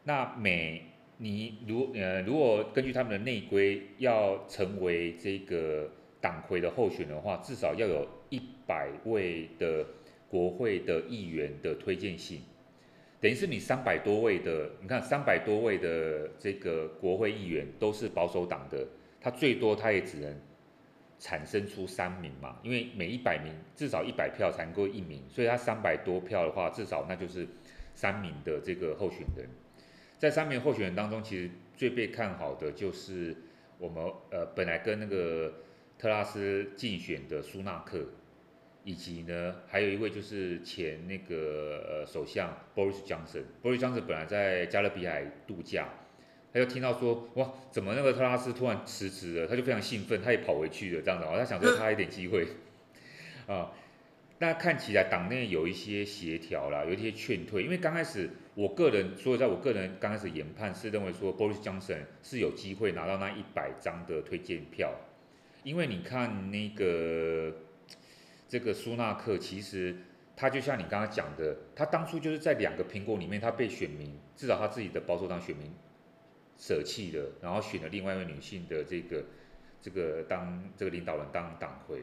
[0.05, 0.83] 那每
[1.19, 8.07] 你如呃，如果根据他们的内规，要成为这个党魁的候选的话，至少要有。
[8.33, 9.85] 一百位的
[10.29, 12.43] 国会的议员的推荐信，
[13.21, 18.87] 等于是你三百多位的，你看三百多位的这个国会议员都是保守党的，
[19.21, 20.33] 他最多他也只能
[21.21, 27.47] 产生出三名嘛，因为每一百名至少一百票才能够一名，所以他三百多票的话，至少那就是
[27.95, 29.47] 三名的这个候选人。
[30.19, 33.37] 在三名候选人当中，其实最被看好的就是
[33.79, 35.55] 我们呃本来跟那个
[35.97, 38.05] 特拉斯竞选的苏纳克。
[38.83, 43.43] 以及呢，还有一位就是前那个呃首相 Boris Johnson。
[43.63, 45.87] Boris Johnson 本来在加勒比海度假，
[46.53, 52.47] 他就听到说哇，怎么那个特拉斯突然辞职了，他就非常兴奋，他也跑回去了这样子，他想说他有点机会
[53.47, 53.73] 啊。
[54.39, 64.93] 那看起来党内有一些协调啦，有一些劝退，因为刚开始我个人，所以在我个人刚开始研判是认为说 Boris Johnson 是有机会拿到那一百张的推荐票，
[65.63, 67.53] 因为你看那个。
[68.49, 69.95] 这个苏纳克其实
[70.35, 75.71] 他就像你刚刚讲的，他当初就是在两个苹果里面，他被选民至少他自己的保守党选民
[76.61, 79.25] 舍弃了，然后选了另外一位女性的这个
[79.81, 82.03] 这个当这个领导人当党魁。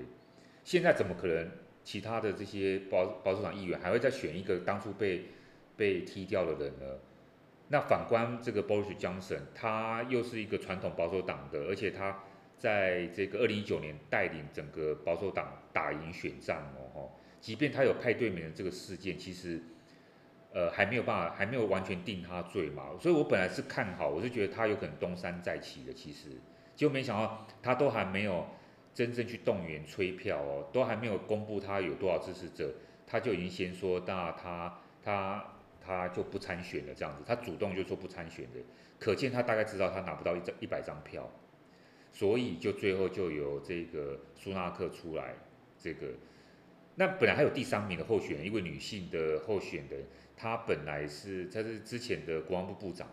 [0.63, 1.49] 现在怎么可能
[1.83, 5.27] 其他的这些保保守党议员还会再选一个当初被
[5.77, 6.97] 被踢掉的人呢？
[7.69, 12.23] 那反观这个 Boris Johnson，他又是一个传统保守党的，而且他
[12.57, 19.61] 在这个二零一九年带领整个保守党打赢选战哦，即便他有派对门的这个事件，其实
[20.57, 26.29] 呃还没有办法，还没有完全定他罪嘛，所以我本来是看好，我是觉得他有可能东山再起的，其实。
[26.75, 28.43] 结果没想到他都还没有
[28.95, 32.73] 真正去动员催票哦，都还没有公布他有多少支持者，
[33.05, 35.45] 他就已经先说那他他。
[35.79, 38.59] 他就不参选了，这样子，他主动就说不参选的，
[38.99, 41.31] 可见他大概知道他拿不到一张一百张票，
[42.11, 45.33] 所以就最后就有这个苏纳克出来，
[45.79, 46.07] 这个，
[46.95, 50.03] 那本来还有第三名的候选人，一位女性的候选人，
[50.38, 53.09] 他本来是他是之前的国防部部长，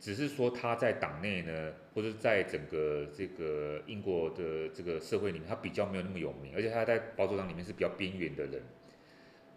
[0.00, 8.62] 只是说他在党内呢，或者在整个这个英国的这个社会里面，他比较没有那么有名，而且他在保守党里面是比较边缘的人。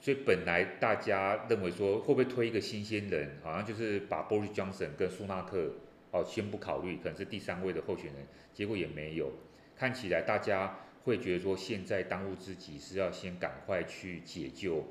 [0.02, 5.72] 所以本来大家认为说会不会推一个新鲜人，好像就是把 Boris Johnson 跟苏纳克
[6.12, 9.32] 哦先不考虑，可能是第三位的候选人，结果也没有。
[9.76, 14.86] 看起来大家会觉得说现在当务之急是要先赶快去解救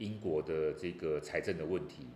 [0.00, 2.08] 英国的这个财政的问题，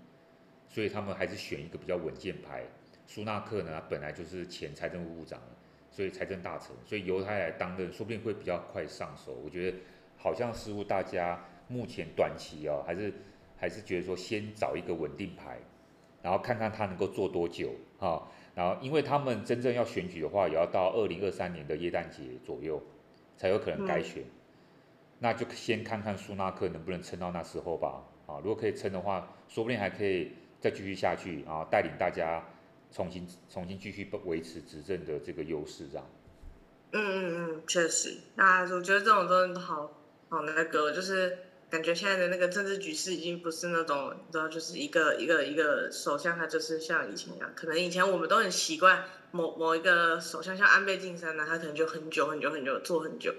[0.67, 2.65] 所以他们还是选一个比较稳健牌。
[3.07, 5.41] 苏纳克呢本来就是前财政部部长，
[5.89, 9.33] 所以财政大臣，所以由他来担任，说不定会比较快上手。
[9.45, 9.79] 我觉得
[10.17, 11.41] 好像似乎大家。
[11.67, 13.11] 目前短期哦，还是
[13.57, 15.59] 还是觉得说先找一个稳定牌，
[16.21, 18.29] 然后看看他能够做多久啊、哦。
[18.55, 22.83] 然后因为他们真正要选举的话，也要到二零二三年的耶诞节左右
[23.39, 24.23] 才有可能改选。
[24.23, 24.31] 嗯、
[25.19, 28.03] 那就先看看苏纳克能不能撑到那时候吧。
[28.27, 32.43] 啊，如果可以撑的话，说不定还可以再继续下去啊，带领大家
[32.91, 36.07] 重新重新继续维持执政的这个优势这样。
[36.93, 38.17] 嗯嗯嗯，确实。
[38.35, 39.91] 那我觉得这种真的好
[40.29, 41.39] 好那个就是。
[41.71, 47.51] 感觉现在的那个政治局势已经不是那种，你知道，就是一个一个一个首相，他就是像以前一样。
[47.57, 49.03] 可能以前我们都很习惯
[49.33, 53.35] 某某一个首相，像安倍晋三呢，他可能就很久很久很久做很久。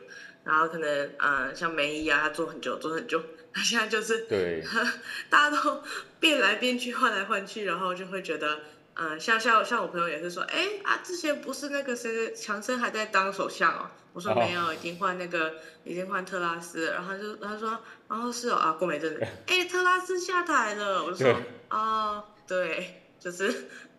[0.45, 3.21] 然后可能呃，像梅姨啊，他做很久做很久。
[3.53, 4.63] 他现在就是 对，
[5.29, 5.83] 大家都
[6.19, 8.59] 变来变去，换来换去，然后就会觉得，
[8.93, 13.89] 嗯、呃，像像像我朋友也是说，哎啊，之前不是那个谁强生还在当首相哦。
[14.13, 16.85] 我说没有，已经换那个，已经换特拉斯。
[16.91, 17.77] 然后他就他说，
[18.07, 21.03] 然后是哦啊，过没阵子， 哎特拉斯下台了。
[21.03, 21.35] 我就说，
[21.69, 23.51] 哦对，就是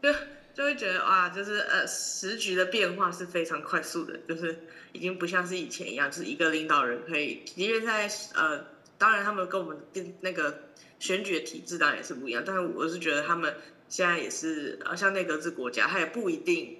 [0.03, 0.11] 就
[0.57, 4.59] 就会觉得哇，就是呃时局的变化是非常快速的，就是
[4.92, 8.64] 已经不像是以前一样，就是一个领导人可以，即便在呃，
[8.96, 9.76] 当然他们跟我们
[10.20, 13.54] 那个选举的体制当然也是不一样，但是我是觉得他们
[13.88, 16.78] 现在也是呃像内阁制国家，他也不一定。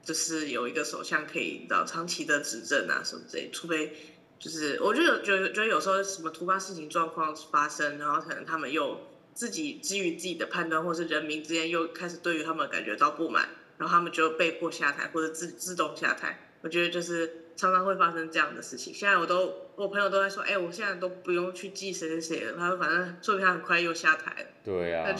[0.00, 3.92] 就是有一个首相可以到长期的执政啊什么之类，除非
[4.38, 8.98] 就是我就有觉得觉得有时候什么突发事情状况发生，然后可能他们又
[9.38, 16.40] 自己基于自己的判断，或是人民之间又开始对于他们感觉到不满，然后他们就被迫下台或者自自动下台。
[16.60, 18.92] 我觉得就是常常会发生这样的事情。
[18.92, 24.48] 现在我都我朋友都在说，哎、欸，我现在都不用去记谁谁谁了，他说反正说不定他很快又下台了。
[24.64, 25.14] 对呀、啊。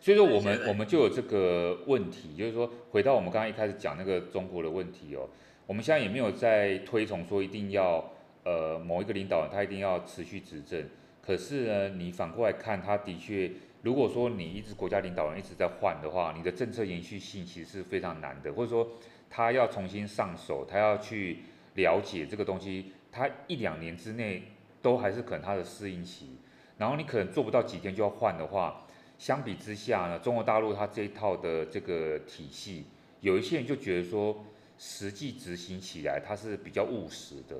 [0.00, 5.28] 所以说我们我们就有这个问题，就是说回到我们刚刚一开始讲那个中国的问题哦，
[5.66, 8.10] 我们现在也没有在推崇说一定要
[8.46, 10.82] 呃某一个领导人他一定要持续执政，
[11.26, 13.50] 可是呢，你反过来看，他的确，
[13.82, 18.88] 如果说你一直国家领导人一直在换的话，你的政策延续性其实是非常难的，或者说
[19.28, 21.38] 他要重新上手，他要去
[21.74, 24.44] 了解这个东西，他一两年之内
[24.80, 26.36] 都还是可能他的适应期，
[26.78, 28.82] 然后你可能做不到几天就要换的话。
[29.18, 32.84] 相比之下呢，中国大陆它这一套的这个体系，
[33.22, 34.44] 有一些人就觉得说，
[34.78, 37.56] 实际执行起来它是比较务实的，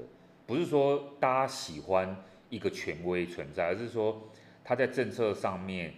[0.46, 2.14] 不是说大家喜欢
[2.48, 4.22] 一个权威存在，而是说
[4.64, 5.92] 他在政策上面，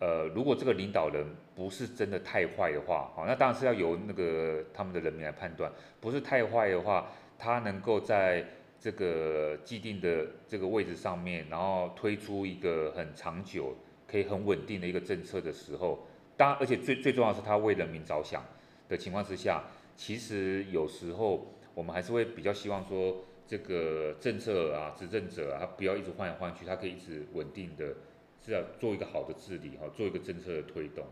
[0.00, 5.70] 呃，如果这个领导人不是真的太坏的话，好，那当然是要由那个他们的人民来判断，
[6.00, 8.44] 不是太坏的话，他能够在
[8.80, 13.76] 这个既定的这个位置上面，然后推出一个很长久。
[14.06, 18.44] 可以很稳定的一个政策的时候，当然，而且最最重要的是他为人民着想
[18.86, 19.64] 的情况之下，
[19.96, 23.16] 其实有时候我们还是会比较希望说，
[23.46, 27.94] 这个政策啊，执政者啊，他不要一直换来换去，他可以一直稳定的，
[28.44, 31.06] 是要做一个好的治理哈，做一个政策的推动。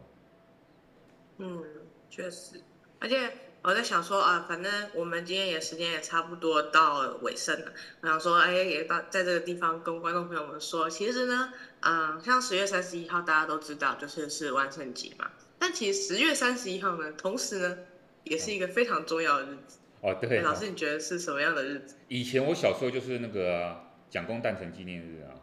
[1.38, 1.64] 嗯，
[2.10, 2.60] 确实，
[2.98, 3.30] 而且。
[3.64, 7.72] 我在想说啊，反正我们今天也时间也差不多到尾声了。
[8.00, 15.30] 我想说，哎，也到在这个地方跟观众朋友们说，其实呢，嗯，像十月三十一号大家都知道，就是是万圣节嘛。
[15.60, 17.78] 但其实十月三十一号呢，同时呢，
[18.24, 19.78] 也是一个非常重要的日子。
[20.02, 20.40] 哦，对。
[20.40, 21.96] 老师，你觉得是什么样的日子？
[22.08, 23.74] 以前我小时候就是那个
[24.10, 25.40] 蒋公诞辰纪念日啊。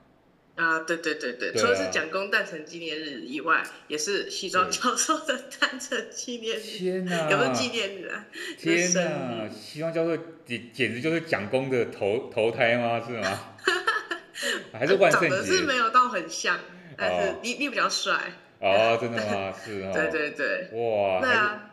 [0.56, 6.60] 啊，对对对对，对啊、除了是蒋公诞辰纪念日以外，也是西装教授的诞辰纪念日。
[6.62, 7.32] 天哪！
[7.32, 8.26] 有没有纪念日啊？
[8.58, 9.50] 天哪！
[9.50, 13.02] 西装教授简简直就是蒋公的投投胎吗？
[13.08, 13.40] 是吗？
[14.78, 15.30] 还是万圣节？
[15.30, 16.60] 长得是没有到很像，
[16.98, 18.20] 但是你你比较帅。
[18.60, 19.54] 哦，真的吗？
[19.64, 19.94] 是 啊。
[19.94, 20.68] 对对对。
[20.74, 21.22] 哇。
[21.22, 21.69] 对啊。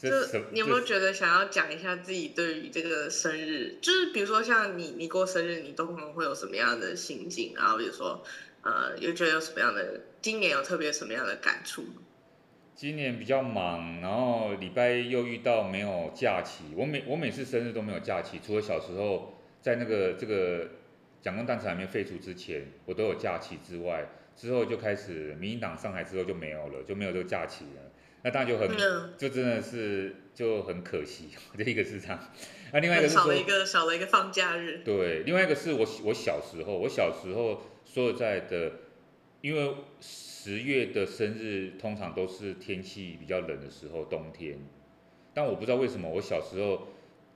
[0.00, 0.08] 就
[0.50, 7.52] 你有没有觉得想要讲一下自己对于这个生日，就是比如说像你你过生日，你都可能会有什么样的心境？
[7.54, 8.24] 然后比如说，
[8.62, 11.84] 呃，又觉得有什么样的今年有特别什么样的感触？
[12.74, 16.64] 今年比较忙，然后礼拜又遇到没有假期。
[16.74, 20.66] 我每我每次生日都没有假期，除了小时候在那个这个
[21.20, 27.89] 蒋公诞辰还没废除之前，我都有假期之外，之后就开始民进党上台之后就没有了，就没有这个假期了。
[28.22, 32.18] 那当然就很，嗯、就真的是就很可惜， 这一个市场。
[32.70, 34.82] 那另外一个是少了一个少了一个放假日。
[34.84, 38.72] 对，另外一个是我我小时候，我小时候说实在的，
[39.40, 44.58] 因为十月的生日通常都是天气比较冷的时候，冬天。
[45.32, 46.88] 但我不知道为什么我小时候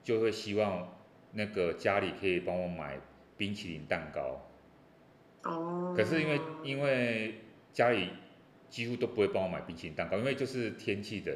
[0.03, 0.95] 就会希望
[1.31, 2.99] 那个家里可以帮我买
[3.35, 4.47] 冰淇淋蛋糕。
[5.43, 5.95] 哦。
[5.97, 7.41] 可是因为因为
[7.73, 8.09] 家里。
[8.75, 11.33] 几乎都不会帮我买冰淇淋蛋糕，因为就是天气冷。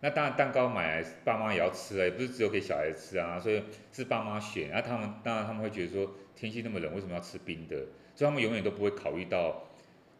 [0.00, 3.62] 那当然蛋糕买来爸妈也要吃啊，也不是只有给小孩吃啊，所以
[3.92, 4.68] 是爸妈选。
[4.72, 7.76] 那他们当然他们会觉得说天气那么冷，为什么要吃冰的？
[8.16, 9.62] 所以他们永远都不会考虑到，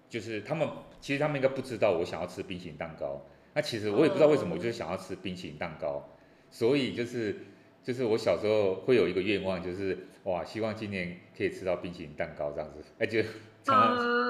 [0.08, 0.68] 就是他们
[1.00, 3.20] 其实他们应该不知道我想要吃冰淇淋蛋糕。
[3.52, 6.08] 那其实我也不知道为什么，我就是想要吃冰淇淋蛋糕。
[6.52, 7.34] 所以就是
[7.82, 13.20] 就是我小时候会有一个愿望，就是哇，希望今年可以吃到冰淇淋蛋糕这样子，哎就。
[13.66, 13.96] 啊，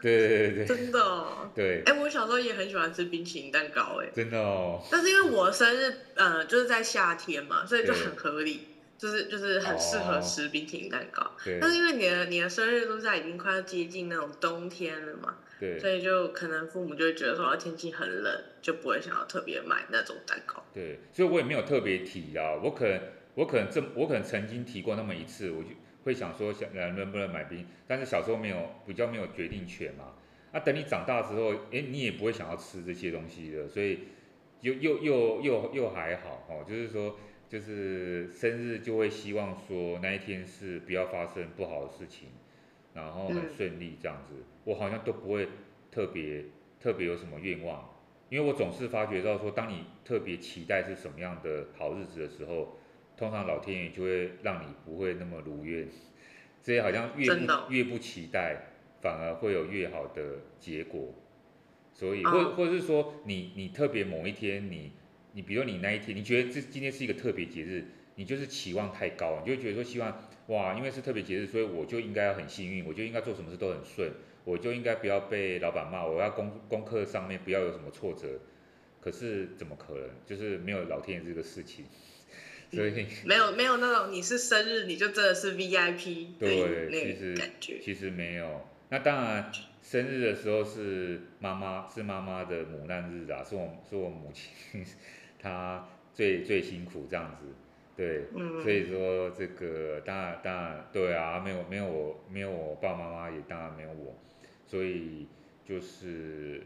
[0.00, 4.82] 对对对真的，哦，对，哎，我小时候也很喜欢吃冰淇淋蛋糕，哎，真的哦。
[4.90, 11.32] 但是因为我生日，呃，就是在夏天嘛，所以就很合理，就是就是很适合吃冰淇淋蛋糕。
[11.44, 11.58] 对。
[11.60, 20.64] 但是因为你的你的生日都在已经快要接近那种冬天了嘛，对，所以就可能父母就会觉得说天气很冷，就不会想要特别买那种蛋糕。
[20.72, 23.00] 对，所以我也没有特别提啊，我可能
[23.34, 25.70] 我可能这我可能曾经提过那么一次，我就。
[26.08, 28.56] 会想说想能不能买冰，但是小时候没有
[28.86, 30.14] 比较没有决定权嘛。
[30.52, 33.98] 那、啊、等你长大之后，哎，你也不会想要吃这些东西的，所以
[34.62, 36.64] 又又又又又还好哦。
[36.66, 42.28] 就是说，就是生日就会希望说那一天是不要发生不好的事情，
[42.94, 44.32] 然后很顺利这样子。
[44.64, 45.46] 我好像都不会
[45.90, 46.46] 特别
[46.80, 47.86] 特别有什么愿望，
[48.30, 52.77] 因为我总是发觉到说，当你特别期待是什么样的好日子的时候。
[53.18, 55.88] 通常老天爷就会让你不会那么如愿，
[56.62, 58.56] 所以好像越不越不期待，
[59.02, 61.12] 反而会有越好的结果。
[61.92, 64.92] 所以或或者是说你你特别某一天你
[65.32, 70.16] 你比如你那一天你觉得这今天是一个特别节日，你就是期望太高，你就觉得说希望
[70.46, 74.12] 哇，因为是特别节日，所以我就应该要很幸运，我就应该做什么事都很顺，
[74.44, 78.38] 我就应该不要被老板骂，我要功功课上面不要有什么挫折。
[79.00, 80.08] 可是怎么可能？
[80.26, 81.84] 就是没有老天爷这个事情。
[82.70, 87.78] 所以 没有没有那种你是生日你就真的是 VIP 对那个感觉。
[87.78, 88.66] 其实其实没有。
[88.90, 89.50] 那当然
[89.82, 94.84] 生日的时候是妈妈是妈妈的母难日啊，是我是我母亲
[95.38, 97.46] 她最最辛苦这样子，
[97.96, 104.18] 对，嗯、所以说这个当然当然对啊，没有没有我没有我爸爸妈妈也当然没有我，
[104.66, 105.26] 所以
[105.64, 106.62] 就是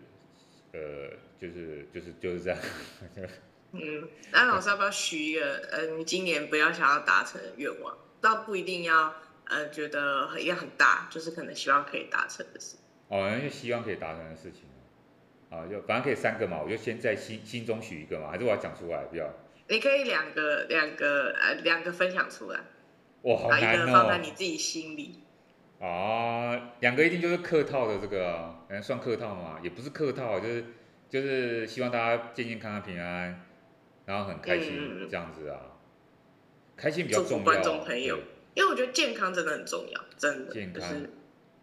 [0.73, 2.59] 呃就是就是就是这样。
[3.73, 9.15] 嗯，那老师要不要许一个，呃，你今年不要想要达成的愿望，倒不一定要，
[9.45, 12.77] 呃，觉得也很大，就是可能希望可以达成的事。
[13.09, 14.63] 哦，那就希望可以达成的事情，
[15.51, 19.27] 啊，就反正可以三个嘛，我就先在心心中许一个嘛，还是我要讲出来比较？
[19.69, 22.61] 你可以两个，两个，呃，两个分享出来。
[23.23, 23.75] 哇，好难哦。
[23.75, 25.21] 一个放在你自己心里。
[25.81, 30.65] 啊，两个一定就是客套的这个，嗯，算客套嘛，也不是客套，就是
[31.09, 33.47] 就是希望大家健健康康、平安。
[34.13, 35.71] 然后很开心这样子啊，嗯、
[36.77, 37.45] 开心比较重要。
[37.45, 38.19] 观众朋友，
[38.53, 40.53] 因为我觉得健康真的很重要，真的。
[40.53, 40.83] 健康。
[40.83, 41.11] 就是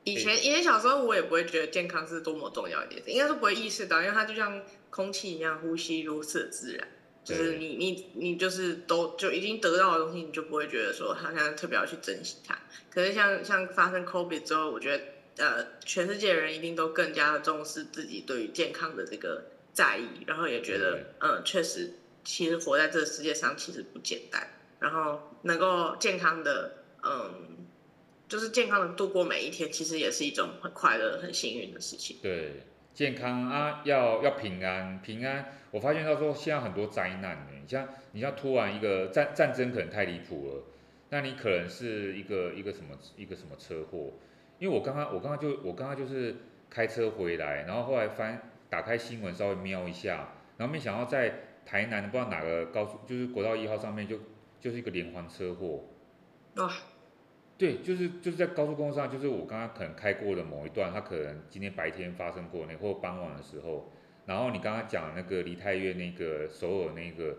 [0.04, 6.88] 以前以前小时候我也不会觉得健康是多么重要一点，应该是不会意识到，因为它就像空气一样，呼吸如此自然。
[7.24, 12.58] 就是你你你就是都就已经得到的东西，你就不会觉得说好像特别要去珍惜它。
[12.90, 15.04] 可是像像发生 COVID 之后，我觉得
[15.38, 21.92] 呃，全世界人一定都更加的重视自己对于健康的这个在意，然后也觉得嗯，确实。
[22.24, 24.48] 其实活在这个世界上其实不简单，
[24.80, 27.66] 然后能够健康的，嗯，
[28.28, 32.18] 就是健康的度过每一天，其实也是一种很快乐、很幸运的事情。
[32.22, 32.64] 对，
[32.94, 35.54] 健康啊，要要平安，平安。
[35.72, 40.64] 我发现到说，现在很多灾难呢，你像你像突然一个战战争可能太离谱了，
[41.10, 44.14] 那你可能是一个一个什么一个什么车祸？
[44.58, 46.36] 因为我刚刚我刚刚就我刚刚就是
[46.70, 54.18] 开车回来，然后后来翻打开新闻稍微瞄一下，然后没想到在台南不知道哪个高速，就是国道一号上面就
[54.60, 55.84] 就是一个连环车祸。
[56.56, 56.74] 啊！
[57.60, 63.92] 对，就是就是在高速公路上，就是我刚刚可能开过的某一段，它可能今天白天发生过那或傍晚的时候，
[64.26, 67.38] 然后你刚刚讲那个梨泰院那个首尔那个，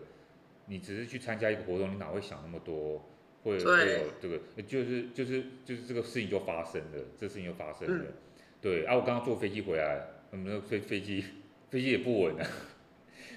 [0.67, 3.05] 你只是去参加一个活动，你哪会想那么多？
[3.43, 8.05] 会会有这个，就是就是就是这个事情就发生了，这事情就发生了。
[8.07, 8.13] 嗯、
[8.61, 11.25] 对啊，我刚刚坐飞机回来，我们的飞飞机
[11.71, 12.47] 飞机也不稳啊，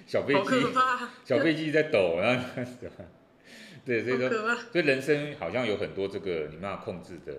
[0.07, 0.51] 小飞机
[1.25, 2.63] 小飞机在抖，然后
[3.85, 4.31] 对，所以说
[4.73, 7.35] 所以人生好像有很多这个你没办法控制的。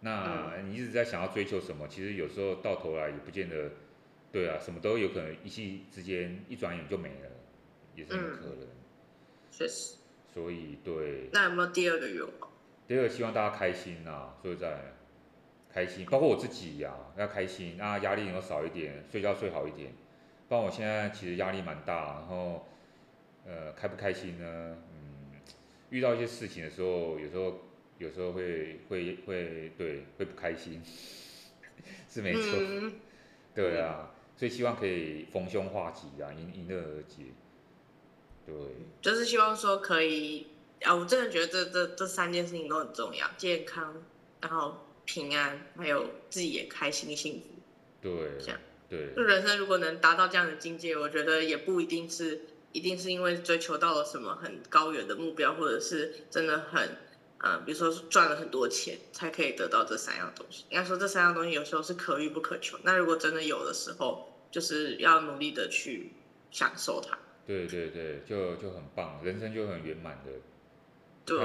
[0.00, 3.70] 那你一直在想要追求什么，其实有时候到头来也不见得，
[4.30, 7.30] 对啊，什么都有可能一夕之间一转眼就没了，
[7.96, 8.68] 也是有可能。
[9.50, 9.96] 确实。
[10.32, 12.50] 所以对，那有没有第二个愿望？
[12.86, 14.78] 第二个希望大家开心呐、啊，说实在，
[15.72, 19.92] 开心，包括我自己呀、啊，要开心，那压力能够少一点，睡觉睡好一点。
[20.48, 22.66] 不然我现在其实压力蛮大，然后，
[23.44, 24.78] 呃，开不开心呢？
[24.92, 25.40] 嗯，
[25.90, 27.60] 遇到一些事情的时候，有时候
[27.98, 30.82] 有时候会会会对会不开心，
[32.08, 32.94] 是没错，嗯、
[33.54, 37.24] 对啊，所以希望可以逢凶化吉啊，迎迎刃而解。
[38.46, 38.54] 对，
[39.02, 40.46] 就是希望说可以
[40.82, 44.02] 啊，我真的觉得这这这三件事情都很重要，健康，
[44.40, 47.48] 然后平安，还有自己也开心幸福。
[48.00, 49.14] 对，这样对。
[49.14, 52.40] 就人生如果能达到这样的境界，我觉得也不一定是
[52.72, 56.82] 一定是因为追求到了什么很高远的目标，或者是真的很
[57.38, 60.64] 啊、呃，比如说赚了很多钱才可以得到这三样东西。
[60.70, 62.78] 应该说这三样东西有时候是可遇不可求。
[62.82, 66.12] 那如果真的有的时候，就是要努力的去
[66.50, 67.18] 享受它。
[67.46, 70.32] 对对对，就就很棒，人生就很圆满的。
[71.24, 71.38] 对，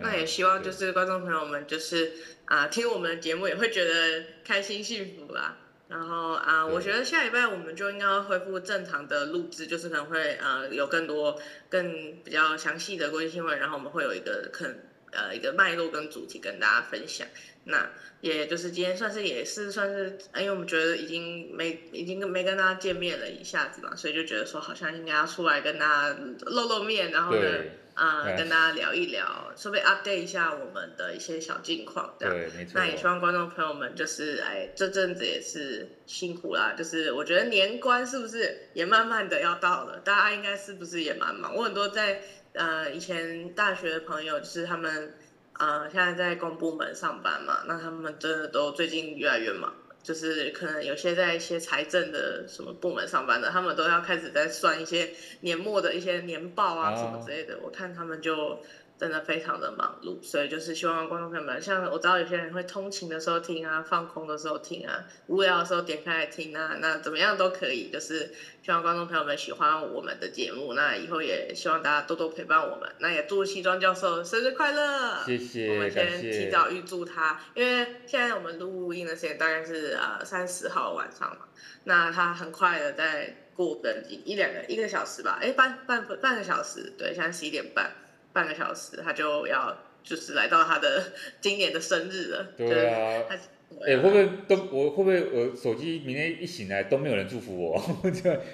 [0.00, 2.12] 那也希望就是观众朋友们就是
[2.44, 5.58] 啊、呃，听我们的节目也会觉得开心幸福啦。
[5.88, 14.76] 然后啊，呃、我觉得下礼拜我们就应该恢复正常的录制，就是可能会呃有更多更比较详细的国际新闻，然后我们会有一个可能
[15.12, 17.26] 呃一个脉络跟主题跟大家分享。
[17.66, 27.48] 那也就是今天算是也是算是，因为我们觉得已经没已经没跟大家见面了一下子嘛，所以就觉得说好像应该要出来跟大家露露面，然后呢，
[27.94, 32.34] 啊、呃，跟大家聊一聊，顺便 update 一下我们的一些小近况，这样。
[32.34, 32.72] 对，没错。
[32.74, 40.00] 那也希望观众朋友们就是，哎，这阵子也是辛苦啦，就是我觉得年关是不是也慢慢的要到了？
[40.00, 41.54] 大家应该是不是也蛮忙？
[41.54, 42.20] 我很多在
[42.52, 45.14] 呃以前大学的朋友，就是他们。
[45.56, 49.72] 呃，现在在公部门上班嘛，那他们真的都最近越来越忙，
[50.04, 58.62] 就是可能有些在一些财政的什么部门上班的，他们都要开始在算一些年末的一些年报啊什么之类的，我看他们就。
[59.04, 67.90] 真的非常的忙碌，所以就是希望观众朋友们，像我知道有些人会通勤的时候听啊，放空的时候听啊，无聊的时候点开来听啊，那怎么样都可以。
[67.92, 68.32] 就是
[68.62, 72.90] 希望观众朋友们喜欢我们的节目，那以后也希望大家多多陪伴我们。
[72.98, 75.22] 那也祝西装教授生日快乐！
[75.26, 81.44] 谢谢，我们先提早预祝他，因为现在我们录音的时间大概是呃三十号晚上嘛，
[81.84, 87.92] 那他很快的在过个一一两个一个小时吧，哎半半半个小时，对，现在十一点半。
[88.34, 92.46] 半个小时，他就要就是来到他的 今年的生日了。
[92.58, 97.80] 对啊，哎、欸，会不会都我会不会我手机明天一醒来都没有人祝福我？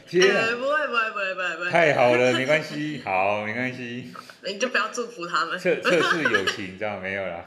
[0.06, 0.46] 天啊！
[0.46, 1.70] 欸、不会不会不会不会不会。
[1.70, 4.12] 太好了， 没关系，好没关系。
[4.44, 5.58] 你就不要祝福他们。
[5.58, 7.44] 测测试友情，这样没有啦。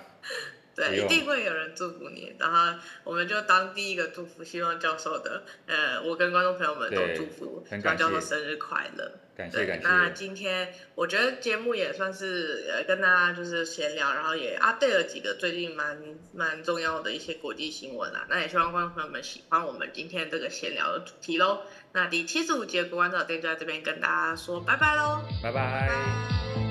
[0.76, 9.12] 对，一定会有人祝福你，然后我们就当第一个祝福希望教授的，呃，我跟观众朋友们都祝福希望教授生日快乐。
[9.36, 9.88] 感谢感谢。
[9.88, 15.98] 那今天我觉得节目也算是呃跟大家就是闲聊，然后也 update 了几个最近蛮
[16.34, 18.26] 蛮重要的一些国际新闻啦。
[18.30, 21.62] 那也希望观众朋友们喜欢我们今天这个闲聊的主题喽。
[21.94, 25.88] 那第七十五集的国关早店就在这边跟大家说拜拜喽，拜拜。
[25.88, 26.63] 拜拜。